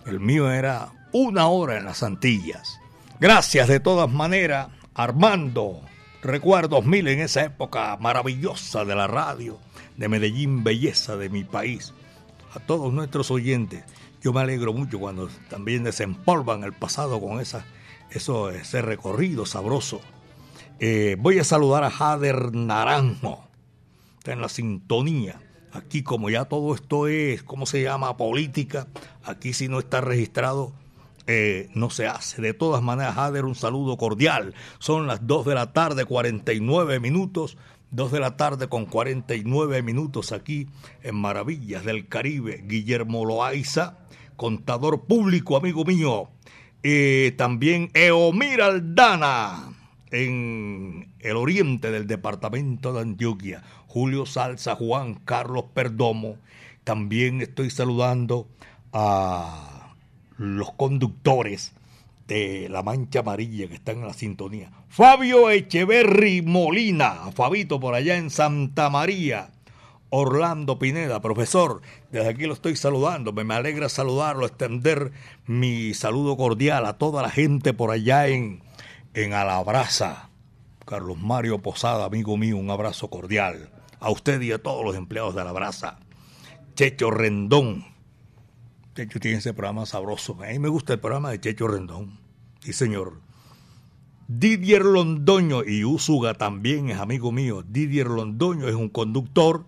El 0.06 0.20
mío 0.20 0.50
era 0.50 0.92
una 1.12 1.48
hora 1.48 1.76
en 1.76 1.84
las 1.84 2.02
Antillas. 2.02 2.80
Gracias 3.18 3.68
de 3.68 3.80
todas 3.80 4.10
maneras, 4.10 4.68
Armando. 4.94 5.80
Recuerdos 6.22 6.84
mil 6.84 7.08
en 7.08 7.20
esa 7.20 7.44
época 7.44 7.96
maravillosa 7.98 8.84
de 8.84 8.94
la 8.94 9.06
radio, 9.06 9.58
de 9.96 10.08
Medellín, 10.08 10.62
belleza 10.62 11.16
de 11.16 11.28
mi 11.28 11.44
país. 11.44 11.94
A 12.54 12.60
todos 12.60 12.92
nuestros 12.92 13.30
oyentes, 13.30 13.84
yo 14.22 14.32
me 14.32 14.40
alegro 14.40 14.72
mucho 14.72 14.98
cuando 14.98 15.28
también 15.48 15.84
desempolvan 15.84 16.64
el 16.64 16.72
pasado 16.72 17.20
con 17.20 17.40
esa, 17.40 17.64
eso, 18.10 18.50
ese 18.50 18.82
recorrido 18.82 19.46
sabroso. 19.46 20.00
Eh, 20.78 21.16
voy 21.18 21.38
a 21.38 21.44
saludar 21.44 21.84
a 21.84 21.90
Jader 21.90 22.54
Naranjo, 22.54 23.44
está 24.20 24.34
en 24.34 24.42
la 24.42 24.50
sintonía. 24.50 25.40
Aquí 25.72 26.02
como 26.02 26.28
ya 26.28 26.44
todo 26.44 26.74
esto 26.74 27.08
es, 27.08 27.42
¿cómo 27.42 27.64
se 27.64 27.82
llama? 27.82 28.18
Política. 28.18 28.86
Aquí 29.24 29.54
si 29.54 29.66
no 29.66 29.78
está 29.78 30.02
registrado, 30.02 30.74
eh, 31.26 31.70
no 31.74 31.88
se 31.88 32.06
hace. 32.06 32.42
De 32.42 32.52
todas 32.52 32.82
maneras, 32.82 33.14
Jader, 33.14 33.46
un 33.46 33.54
saludo 33.54 33.96
cordial. 33.96 34.52
Son 34.78 35.06
las 35.06 35.26
2 35.26 35.46
de 35.46 35.54
la 35.54 35.72
tarde, 35.72 36.04
49 36.04 37.00
minutos. 37.00 37.56
2 37.92 38.12
de 38.12 38.20
la 38.20 38.36
tarde 38.36 38.68
con 38.68 38.84
49 38.84 39.82
minutos 39.82 40.32
aquí 40.32 40.68
en 41.02 41.16
Maravillas 41.16 41.86
del 41.86 42.06
Caribe. 42.06 42.62
Guillermo 42.66 43.24
Loaiza, 43.24 44.00
contador 44.36 45.06
público, 45.06 45.56
amigo 45.56 45.86
mío. 45.86 46.28
Eh, 46.82 47.32
también 47.38 47.90
Eomir 47.94 48.60
Aldana 48.60 49.69
en 50.10 51.12
el 51.20 51.36
oriente 51.36 51.90
del 51.90 52.06
departamento 52.06 52.92
de 52.92 53.00
Antioquia. 53.00 53.62
Julio 53.86 54.26
Salsa, 54.26 54.76
Juan 54.76 55.14
Carlos 55.14 55.64
Perdomo. 55.74 56.36
También 56.84 57.40
estoy 57.40 57.70
saludando 57.70 58.48
a 58.92 59.94
los 60.36 60.72
conductores 60.72 61.72
de 62.26 62.68
La 62.68 62.82
Mancha 62.82 63.20
Amarilla 63.20 63.68
que 63.68 63.74
están 63.74 63.98
en 63.98 64.06
la 64.06 64.12
sintonía. 64.12 64.70
Fabio 64.88 65.50
Echeverry 65.50 66.42
Molina, 66.42 67.30
Fabito 67.34 67.78
por 67.80 67.94
allá 67.94 68.16
en 68.16 68.30
Santa 68.30 68.90
María. 68.90 69.50
Orlando 70.12 70.76
Pineda, 70.78 71.20
profesor, 71.20 71.82
desde 72.10 72.28
aquí 72.28 72.46
lo 72.46 72.54
estoy 72.54 72.74
saludando, 72.74 73.32
me 73.32 73.54
alegra 73.54 73.88
saludarlo, 73.88 74.44
extender 74.44 75.12
mi 75.46 75.94
saludo 75.94 76.36
cordial 76.36 76.84
a 76.86 76.94
toda 76.94 77.22
la 77.22 77.30
gente 77.30 77.72
por 77.72 77.92
allá 77.92 78.26
en, 78.26 78.60
en 79.14 79.32
Alabraza. 79.32 80.30
Carlos 80.86 81.18
Mario 81.18 81.58
Posada, 81.58 82.04
amigo 82.04 82.36
mío, 82.36 82.56
un 82.56 82.70
abrazo 82.70 83.08
cordial 83.08 83.70
a 84.00 84.10
usted 84.10 84.40
y 84.40 84.52
a 84.52 84.58
todos 84.58 84.84
los 84.84 84.96
empleados 84.96 85.34
de 85.34 85.44
la 85.44 85.52
brasa. 85.52 85.98
Checho 86.74 87.10
Rendón. 87.10 87.84
Checho 88.94 89.20
tiene 89.20 89.38
ese 89.38 89.54
programa 89.54 89.86
sabroso. 89.86 90.36
A 90.42 90.48
mí 90.48 90.58
me 90.58 90.68
gusta 90.68 90.94
el 90.94 91.00
programa 91.00 91.30
de 91.30 91.40
Checho 91.40 91.68
Rendón. 91.68 92.18
Sí, 92.60 92.72
señor. 92.72 93.20
Didier 94.26 94.84
Londoño 94.84 95.64
y 95.64 95.84
Usuga 95.84 96.34
también 96.34 96.88
es 96.90 96.98
amigo 96.98 97.32
mío. 97.32 97.62
Didier 97.62 98.06
Londoño 98.06 98.68
es 98.68 98.74
un 98.74 98.88
conductor. 98.88 99.66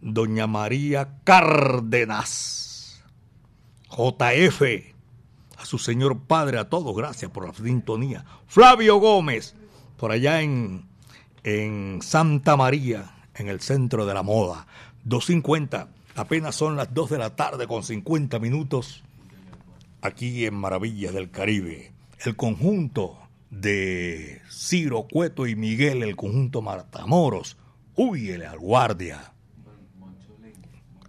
Doña 0.00 0.46
María 0.46 1.18
Cárdenas. 1.24 3.02
JF. 3.90 4.93
Su 5.64 5.78
señor 5.78 6.20
padre, 6.26 6.58
a 6.58 6.68
todos, 6.68 6.94
gracias 6.96 7.30
por 7.30 7.46
la 7.46 7.54
sintonía. 7.54 8.24
Flavio 8.46 8.96
Gómez, 8.96 9.54
por 9.96 10.12
allá 10.12 10.42
en, 10.42 10.86
en 11.42 12.00
Santa 12.02 12.56
María, 12.56 13.14
en 13.34 13.48
el 13.48 13.60
centro 13.60 14.06
de 14.06 14.14
la 14.14 14.22
moda. 14.22 14.66
2.50, 15.06 15.88
apenas 16.16 16.54
son 16.54 16.76
las 16.76 16.92
2 16.94 17.10
de 17.10 17.18
la 17.18 17.36
tarde 17.36 17.66
con 17.66 17.82
50 17.82 18.38
minutos 18.38 19.02
aquí 20.00 20.44
en 20.44 20.54
Maravillas 20.54 21.14
del 21.14 21.30
Caribe. 21.30 21.92
El 22.24 22.36
conjunto 22.36 23.18
de 23.50 24.40
Ciro 24.50 25.06
Cueto 25.10 25.46
y 25.46 25.56
Miguel, 25.56 26.02
el 26.02 26.16
conjunto 26.16 26.62
Martamoros, 26.62 27.56
huyele 27.96 28.46
al 28.46 28.58
guardia. 28.58 29.32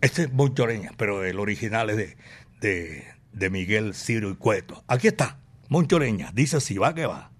Este 0.02 0.24
es 0.24 0.34
Monchoreña, 0.34 0.92
pero 0.98 1.24
el 1.24 1.40
original 1.40 1.90
es 1.90 1.98
de, 1.98 2.18
de, 2.62 3.04
de 3.36 3.50
Miguel 3.50 3.94
Ciro 3.94 4.30
y 4.32 4.36
Cueto. 4.36 4.84
Aquí 4.88 5.08
está, 5.08 5.38
Monchoreña, 5.70 6.32
dice 6.34 6.60
si 6.62 6.78
va 6.78 6.96
que 6.96 7.06
va. 7.06 7.32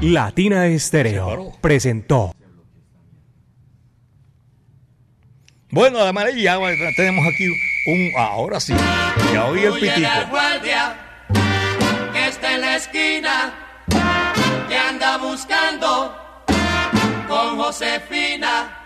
Latina 0.00 0.66
Estéreo 0.66 1.52
presentó. 1.60 2.34
Bueno, 5.70 5.98
de 5.98 6.08
amarilla, 6.08 6.58
tenemos 6.96 7.24
aquí 7.26 7.48
un. 7.86 8.12
Ahora 8.16 8.60
sí, 8.60 8.74
ya 9.32 9.46
oí 9.46 9.64
el 9.64 9.72
Huye 9.72 9.80
pitico. 9.80 10.00
la 10.00 10.24
guardia 10.24 10.96
que 12.12 12.28
está 12.28 12.54
en 12.54 12.60
la 12.60 12.76
esquina, 12.76 13.54
que 14.68 14.76
anda 14.76 15.16
buscando 15.18 16.14
con 17.26 17.56
Josefina. 17.56 18.83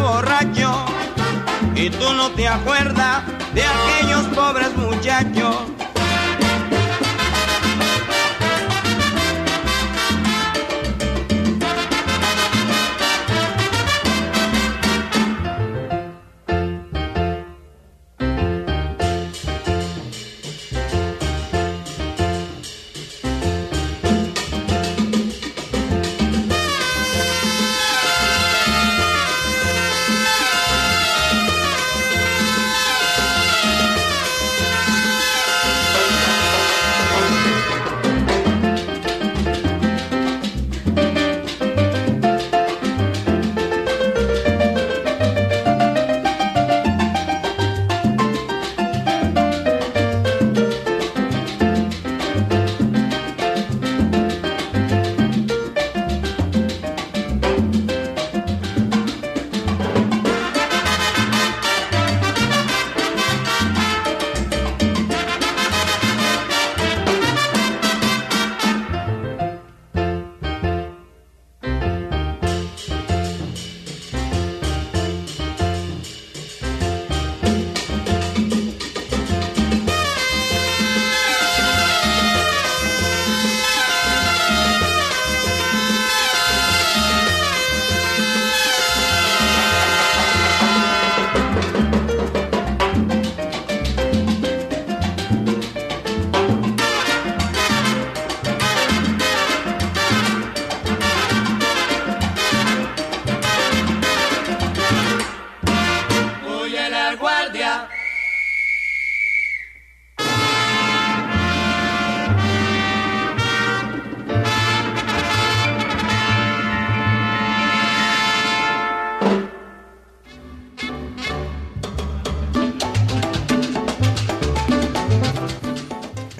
Borracho 0.00 0.86
y 1.74 1.90
tú 1.90 2.12
no 2.14 2.30
te 2.30 2.48
acuerdas 2.48 3.22
de 3.54 3.62
aquellos 3.64 4.26
pobres 4.34 4.76
muchachos. 4.76 5.77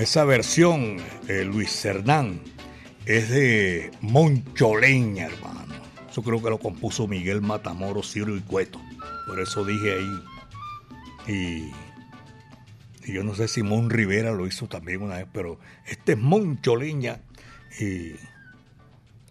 Esa 0.09 0.25
versión, 0.25 0.97
eh, 1.29 1.45
Luis 1.45 1.85
Hernán, 1.85 2.41
es 3.05 3.29
de 3.29 3.91
Moncholeña, 4.01 5.27
hermano. 5.27 5.75
Eso 6.11 6.23
creo 6.23 6.43
que 6.43 6.49
lo 6.49 6.59
compuso 6.59 7.07
Miguel 7.07 7.43
Matamoros, 7.43 8.11
Ciro 8.11 8.35
y 8.35 8.41
Cueto. 8.41 8.81
Por 9.27 9.39
eso 9.39 9.67
dije 9.67 9.99
ahí. 9.99 10.23
Y, 11.27 13.11
y 13.11 13.13
yo 13.13 13.23
no 13.23 13.35
sé 13.35 13.49
si 13.49 13.63
Mon 13.63 13.91
Rivera 13.91 14.33
lo 14.33 14.47
hizo 14.47 14.67
también 14.67 15.03
una 15.03 15.17
vez, 15.17 15.27
pero 15.31 15.59
este 15.85 16.13
es 16.13 16.19
Moncholeña 16.19 17.21
y 17.79 18.13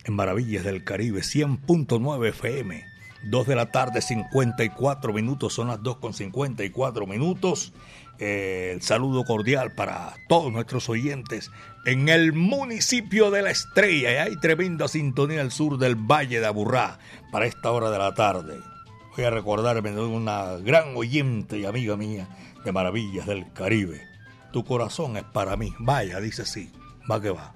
en 0.03 0.13
Maravillas 0.13 0.63
del 0.63 0.83
Caribe, 0.83 1.21
100.9 1.21 2.27
FM. 2.27 2.85
2 3.23 3.47
de 3.47 3.55
la 3.55 3.71
tarde, 3.71 4.01
54 4.01 5.11
minutos, 5.11 5.53
son 5.53 5.69
las 5.69 5.81
2 5.81 5.97
con 5.97 6.13
54 6.13 7.07
minutos. 7.07 7.73
El 8.19 8.81
saludo 8.81 9.23
cordial 9.23 9.73
para 9.75 10.15
todos 10.27 10.51
nuestros 10.51 10.89
oyentes 10.89 11.51
en 11.85 12.09
el 12.09 12.33
municipio 12.33 13.29
de 13.29 13.43
La 13.43 13.51
Estrella. 13.51 14.11
Y 14.11 14.15
hay 14.15 14.35
tremenda 14.37 14.87
sintonía 14.87 15.41
al 15.41 15.51
sur 15.51 15.77
del 15.77 15.95
Valle 15.95 16.39
de 16.39 16.45
Aburrá 16.45 16.99
para 17.31 17.45
esta 17.45 17.71
hora 17.71 17.91
de 17.91 17.99
la 17.99 18.13
tarde. 18.13 18.59
Voy 19.15 19.25
a 19.25 19.29
recordarme 19.29 19.91
de 19.91 20.01
una 20.01 20.57
gran 20.57 20.95
oyente 20.95 21.57
y 21.57 21.65
amiga 21.65 21.95
mía 21.95 22.27
de 22.63 22.71
Maravillas 22.71 23.25
del 23.27 23.51
Caribe. 23.53 24.01
Tu 24.51 24.63
corazón 24.63 25.17
es 25.17 25.23
para 25.23 25.55
mí. 25.55 25.73
Vaya, 25.79 26.19
dice 26.19 26.45
sí. 26.45 26.71
Va 27.09 27.21
que 27.21 27.29
va. 27.29 27.53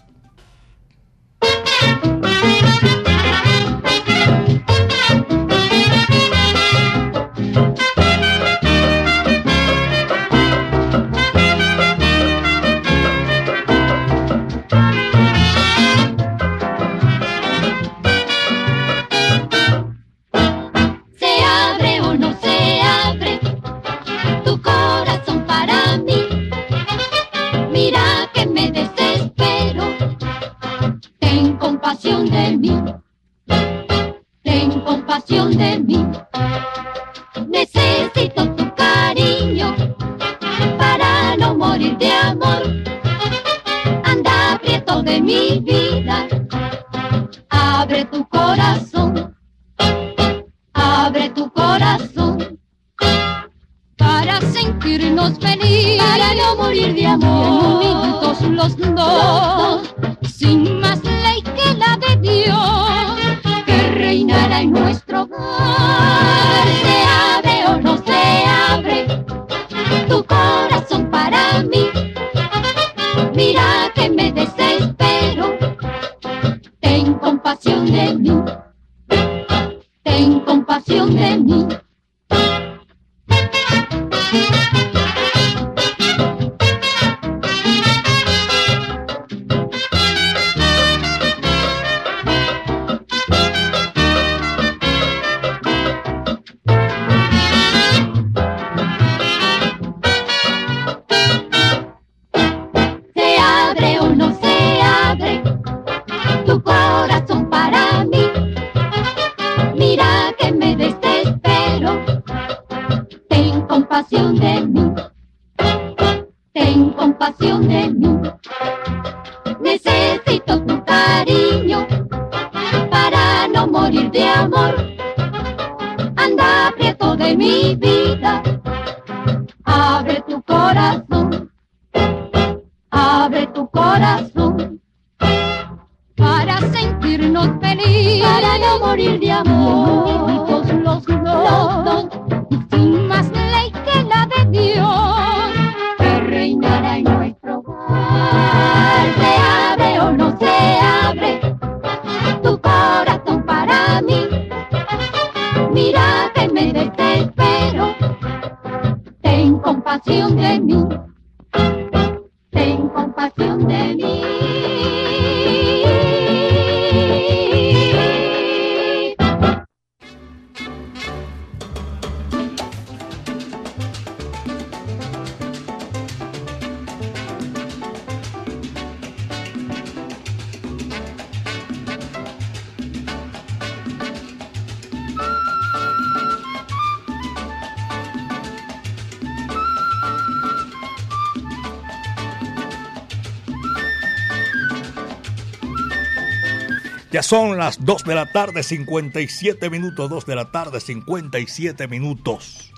Son 197.32 197.58
las 197.58 197.86
2 197.86 198.04
de 198.04 198.14
la 198.14 198.30
tarde, 198.30 198.62
57 198.62 199.70
minutos, 199.70 200.10
2 200.10 200.26
de 200.26 200.36
la 200.36 200.52
tarde, 200.52 200.82
57 200.82 201.88
minutos. 201.88 202.74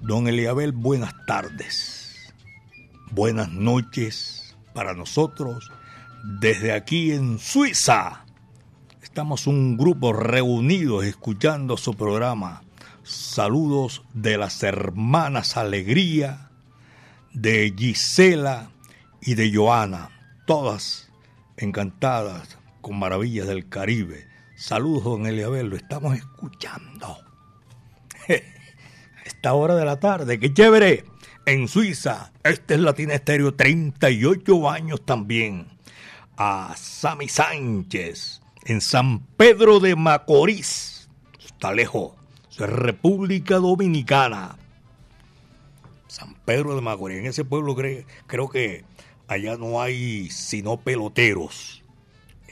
Don 0.00 0.28
Eliabel, 0.28 0.70
buenas 0.70 1.12
tardes. 1.26 2.32
Buenas 3.10 3.50
noches 3.50 4.54
para 4.72 4.94
nosotros 4.94 5.72
desde 6.22 6.70
aquí 6.70 7.10
en 7.10 7.40
Suiza. 7.40 8.24
Estamos 9.02 9.48
un 9.48 9.76
grupo 9.76 10.12
reunidos 10.12 11.04
escuchando 11.04 11.76
su 11.76 11.94
programa. 11.94 12.62
Saludos 13.02 14.04
de 14.14 14.38
las 14.38 14.62
hermanas 14.62 15.56
Alegría, 15.56 16.50
de 17.32 17.74
Gisela 17.76 18.70
y 19.20 19.34
de 19.34 19.52
Joana, 19.52 20.10
todas 20.46 21.10
encantadas 21.56 22.61
con 22.82 22.98
maravillas 22.98 23.46
del 23.46 23.68
Caribe. 23.68 24.26
Saludos, 24.56 25.04
don 25.04 25.26
Eliabel, 25.26 25.68
lo 25.68 25.76
estamos 25.76 26.14
escuchando. 26.16 27.16
Esta 29.24 29.54
hora 29.54 29.76
de 29.76 29.86
la 29.86 29.98
tarde, 29.98 30.38
qué 30.38 30.52
chévere. 30.52 31.04
En 31.46 31.66
Suiza, 31.66 32.32
este 32.44 32.74
es 32.74 32.80
Latina 32.80 33.14
Estéreo, 33.14 33.54
38 33.54 34.68
años 34.68 35.04
también. 35.04 35.66
A 36.36 36.74
Sami 36.76 37.28
Sánchez, 37.28 38.42
en 38.64 38.80
San 38.80 39.20
Pedro 39.20 39.80
de 39.80 39.96
Macorís. 39.96 41.08
Está 41.44 41.72
lejos, 41.72 42.12
es 42.50 42.58
República 42.58 43.56
Dominicana. 43.56 44.56
San 46.08 46.34
Pedro 46.44 46.74
de 46.74 46.82
Macorís, 46.82 47.18
en 47.18 47.26
ese 47.26 47.44
pueblo 47.44 47.76
creo 48.26 48.48
que 48.48 48.84
allá 49.28 49.56
no 49.56 49.80
hay 49.80 50.30
sino 50.30 50.78
peloteros. 50.78 51.81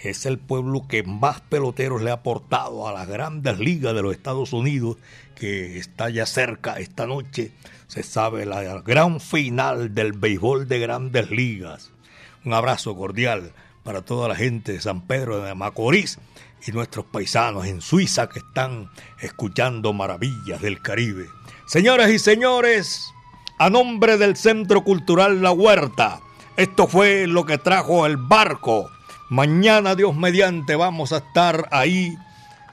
Es 0.03 0.25
el 0.25 0.39
pueblo 0.39 0.87
que 0.89 1.03
más 1.03 1.43
peloteros 1.43 2.01
le 2.01 2.11
ha 2.11 2.15
aportado 2.15 2.89
a 2.89 2.93
las 2.93 3.07
grandes 3.07 3.59
ligas 3.59 3.95
de 3.95 4.01
los 4.01 4.15
Estados 4.15 4.55
Unidos, 4.55 4.97
que 5.35 5.79
está 5.79 6.09
ya 6.09 6.25
cerca 6.25 6.79
esta 6.79 7.07
noche. 7.07 7.53
Se 7.87 8.03
sabe 8.03 8.47
la 8.47 8.81
gran 8.81 9.21
final 9.21 9.95
del 9.95 10.13
béisbol 10.13 10.67
de 10.69 10.79
grandes 10.79 11.31
ligas. 11.31 11.91
Un 12.45 12.55
abrazo 12.55 12.97
cordial 12.97 13.53
para 13.83 14.01
toda 14.01 14.29
la 14.29 14.37
gente 14.37 14.73
de 14.73 14.81
San 14.81 15.03
Pedro 15.03 15.43
de 15.43 15.55
Macorís 15.55 16.19
y 16.67 16.73
nuestros 16.73 17.05
paisanos 17.05 17.67
en 17.67 17.83
Suiza 17.83 18.29
que 18.29 18.39
están 18.39 18.91
escuchando 19.21 19.93
maravillas 19.93 20.63
del 20.63 20.81
Caribe. 20.81 21.27
Señoras 21.67 22.11
y 22.11 22.19
señores, 22.19 23.13
a 23.59 23.69
nombre 23.69 24.17
del 24.17 24.37
Centro 24.37 24.83
Cultural 24.83 25.43
La 25.43 25.53
Huerta, 25.53 26.21
esto 26.57 26.87
fue 26.87 27.27
lo 27.27 27.45
que 27.45 27.59
trajo 27.59 28.07
el 28.07 28.17
barco. 28.17 28.91
Mañana, 29.31 29.95
Dios 29.95 30.17
mediante, 30.17 30.75
vamos 30.75 31.13
a 31.13 31.19
estar 31.19 31.69
ahí, 31.71 32.19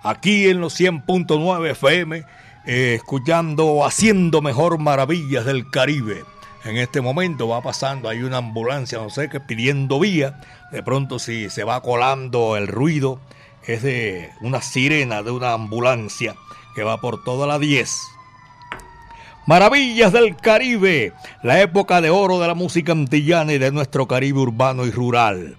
aquí 0.01 0.47
en 0.47 0.59
los 0.59 0.79
100.9 0.79 1.69
FM, 1.69 2.23
eh, 2.65 2.95
escuchando, 2.95 3.85
haciendo 3.85 4.41
mejor 4.41 4.79
maravillas 4.79 5.45
del 5.45 5.69
Caribe. 5.69 6.25
En 6.65 6.77
este 6.77 6.99
momento 6.99 7.47
va 7.47 7.61
pasando, 7.61 8.09
hay 8.09 8.23
una 8.23 8.37
ambulancia, 8.37 8.97
no 8.97 9.11
sé 9.11 9.29
qué, 9.29 9.39
pidiendo 9.39 9.99
vía. 9.99 10.41
De 10.71 10.81
pronto 10.81 11.19
si 11.19 11.51
se 11.51 11.63
va 11.63 11.83
colando 11.83 12.57
el 12.57 12.67
ruido, 12.67 13.21
es 13.67 13.83
de 13.83 14.31
una 14.41 14.63
sirena 14.63 15.21
de 15.21 15.29
una 15.29 15.53
ambulancia 15.53 16.33
que 16.73 16.81
va 16.81 16.99
por 16.99 17.23
toda 17.23 17.45
la 17.45 17.59
10. 17.59 18.01
Maravillas 19.45 20.11
del 20.11 20.35
Caribe, 20.35 21.13
la 21.43 21.61
época 21.61 22.01
de 22.01 22.09
oro 22.09 22.39
de 22.39 22.47
la 22.47 22.55
música 22.55 22.93
antillana 22.93 23.53
y 23.53 23.59
de 23.59 23.71
nuestro 23.71 24.07
Caribe 24.07 24.39
urbano 24.39 24.87
y 24.87 24.91
rural. 24.91 25.55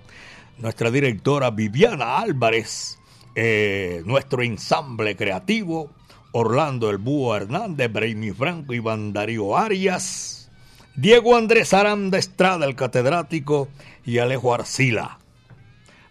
Nuestra 0.59 0.91
directora 0.91 1.51
Viviana 1.51 2.19
Álvarez, 2.19 2.99
eh, 3.37 4.03
nuestro 4.05 4.43
ensamble 4.43 5.15
creativo, 5.15 5.93
Orlando 6.33 6.91
El 6.91 6.99
Búho 6.99 7.37
Hernández, 7.37 7.93
Brainy 7.93 8.33
Franco 8.33 8.75
y 8.75 8.83
Darío 9.13 9.57
Arias, 9.57 10.51
Diego 10.97 11.37
Andrés 11.37 11.73
Aranda 11.73 12.19
Estrada, 12.19 12.67
el 12.67 12.75
catedrático, 12.75 13.69
y 14.05 14.19
Alejo 14.19 14.53
Arcila. 14.53 15.21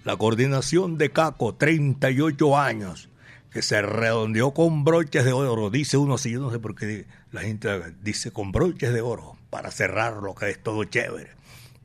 La 0.06 0.16
coordinación 0.16 0.98
de 0.98 1.12
Caco, 1.12 1.56
38 1.56 2.58
años, 2.58 3.10
que 3.52 3.62
se 3.62 3.82
redondeó 3.82 4.54
con 4.54 4.86
broches 4.86 5.26
de 5.26 5.34
oro. 5.34 5.70
Dice 5.70 5.98
uno 5.98 6.14
así, 6.14 6.32
yo 6.32 6.40
no 6.40 6.52
sé 6.52 6.60
por 6.60 6.74
qué 6.74 7.06
la 7.34 7.42
gente 7.42 7.68
dice 8.02 8.32
con 8.32 8.54
broches 8.54 8.94
de 8.94 9.02
oro, 9.02 9.36
para 9.50 9.72
cerrar 9.72 10.24
lo 10.24 10.36
que 10.36 10.52
es 10.52 10.64
todo 10.64 10.86
chévere. 10.86 11.32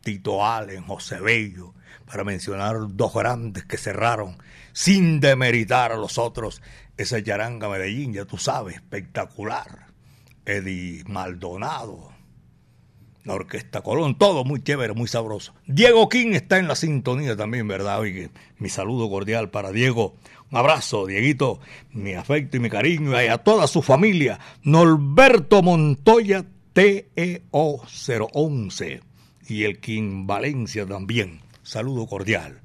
Tito 0.02 0.46
Allen, 0.46 0.84
José 0.84 1.18
Bello, 1.20 1.74
para 2.06 2.24
mencionar 2.24 2.76
dos 2.88 3.14
grandes 3.14 3.64
que 3.64 3.78
cerraron 3.78 4.38
sin 4.72 5.20
demeritar 5.20 5.92
a 5.92 5.96
los 5.96 6.18
otros. 6.18 6.62
Esa 6.96 7.18
Yaranga 7.18 7.68
Medellín, 7.68 8.12
ya 8.12 8.24
tú 8.24 8.38
sabes, 8.38 8.76
espectacular. 8.76 9.86
Eddie 10.44 11.04
Maldonado, 11.06 12.10
la 13.24 13.34
Orquesta 13.34 13.82
Colón, 13.82 14.18
todo 14.18 14.44
muy 14.44 14.62
chévere, 14.62 14.92
muy 14.92 15.06
sabroso. 15.06 15.54
Diego 15.66 16.08
King 16.08 16.32
está 16.32 16.58
en 16.58 16.66
la 16.66 16.74
sintonía 16.74 17.36
también, 17.36 17.68
¿verdad? 17.68 18.00
Oye, 18.00 18.30
mi 18.58 18.68
saludo 18.68 19.08
cordial 19.08 19.50
para 19.50 19.70
Diego. 19.70 20.16
Un 20.50 20.58
abrazo, 20.58 21.06
Dieguito, 21.06 21.60
mi 21.92 22.14
afecto 22.14 22.56
y 22.56 22.60
mi 22.60 22.68
cariño 22.68 23.12
y 23.22 23.26
a 23.28 23.38
toda 23.38 23.66
su 23.68 23.82
familia. 23.82 24.38
Norberto 24.64 25.62
Montoya, 25.62 26.44
TEO 26.72 27.82
011 28.32 29.00
y 29.48 29.64
el 29.64 29.78
King 29.78 30.26
Valencia 30.26 30.86
también. 30.86 31.40
Saludo 31.62 32.06
cordial. 32.06 32.60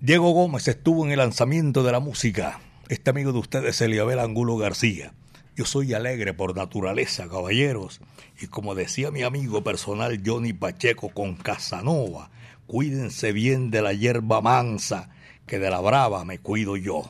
Diego 0.00 0.32
Gómez 0.32 0.66
estuvo 0.66 1.04
en 1.04 1.12
el 1.12 1.18
lanzamiento 1.18 1.84
de 1.84 1.92
la 1.92 2.00
música. 2.00 2.58
Este 2.88 3.10
amigo 3.10 3.32
de 3.32 3.38
ustedes, 3.38 3.80
Eliabel 3.80 4.18
Angulo 4.18 4.56
García. 4.56 5.12
Yo 5.54 5.64
soy 5.64 5.94
alegre 5.94 6.34
por 6.34 6.56
naturaleza, 6.56 7.28
caballeros, 7.28 8.00
y 8.40 8.48
como 8.48 8.74
decía 8.74 9.12
mi 9.12 9.22
amigo 9.22 9.62
personal 9.62 10.20
Johnny 10.24 10.52
Pacheco 10.52 11.10
con 11.10 11.36
Casanova, 11.36 12.30
cuídense 12.66 13.32
bien 13.32 13.70
de 13.70 13.82
la 13.82 13.92
hierba 13.92 14.40
mansa, 14.40 15.10
que 15.46 15.60
de 15.60 15.70
la 15.70 15.80
brava 15.80 16.24
me 16.24 16.38
cuido 16.38 16.76
yo. 16.76 17.08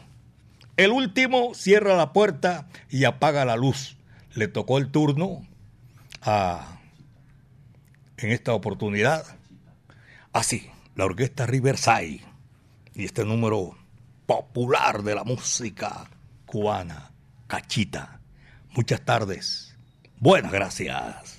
El 0.77 0.91
último 0.91 1.55
cierra 1.55 1.97
la 1.97 2.13
puerta 2.13 2.69
y 2.91 3.05
apaga 3.05 3.47
la 3.47 3.57
luz. 3.57 3.97
Le 4.35 4.49
tocó 4.49 4.77
el 4.77 4.91
turno 4.91 5.47
a, 6.21 6.81
en 8.19 8.33
esta 8.33 8.53
oportunidad, 8.53 9.38
así, 10.39 10.71
la 10.95 11.05
orquesta 11.05 11.47
Riverside 11.47 12.21
y 12.95 13.05
este 13.05 13.25
número 13.25 13.77
popular 14.27 15.03
de 15.03 15.15
la 15.15 15.25
música 15.25 16.09
cubana, 16.47 17.13
Cachita. 17.47 18.21
Muchas 18.71 19.05
tardes. 19.05 19.77
Buenas 20.19 20.53
gracias. 20.53 21.39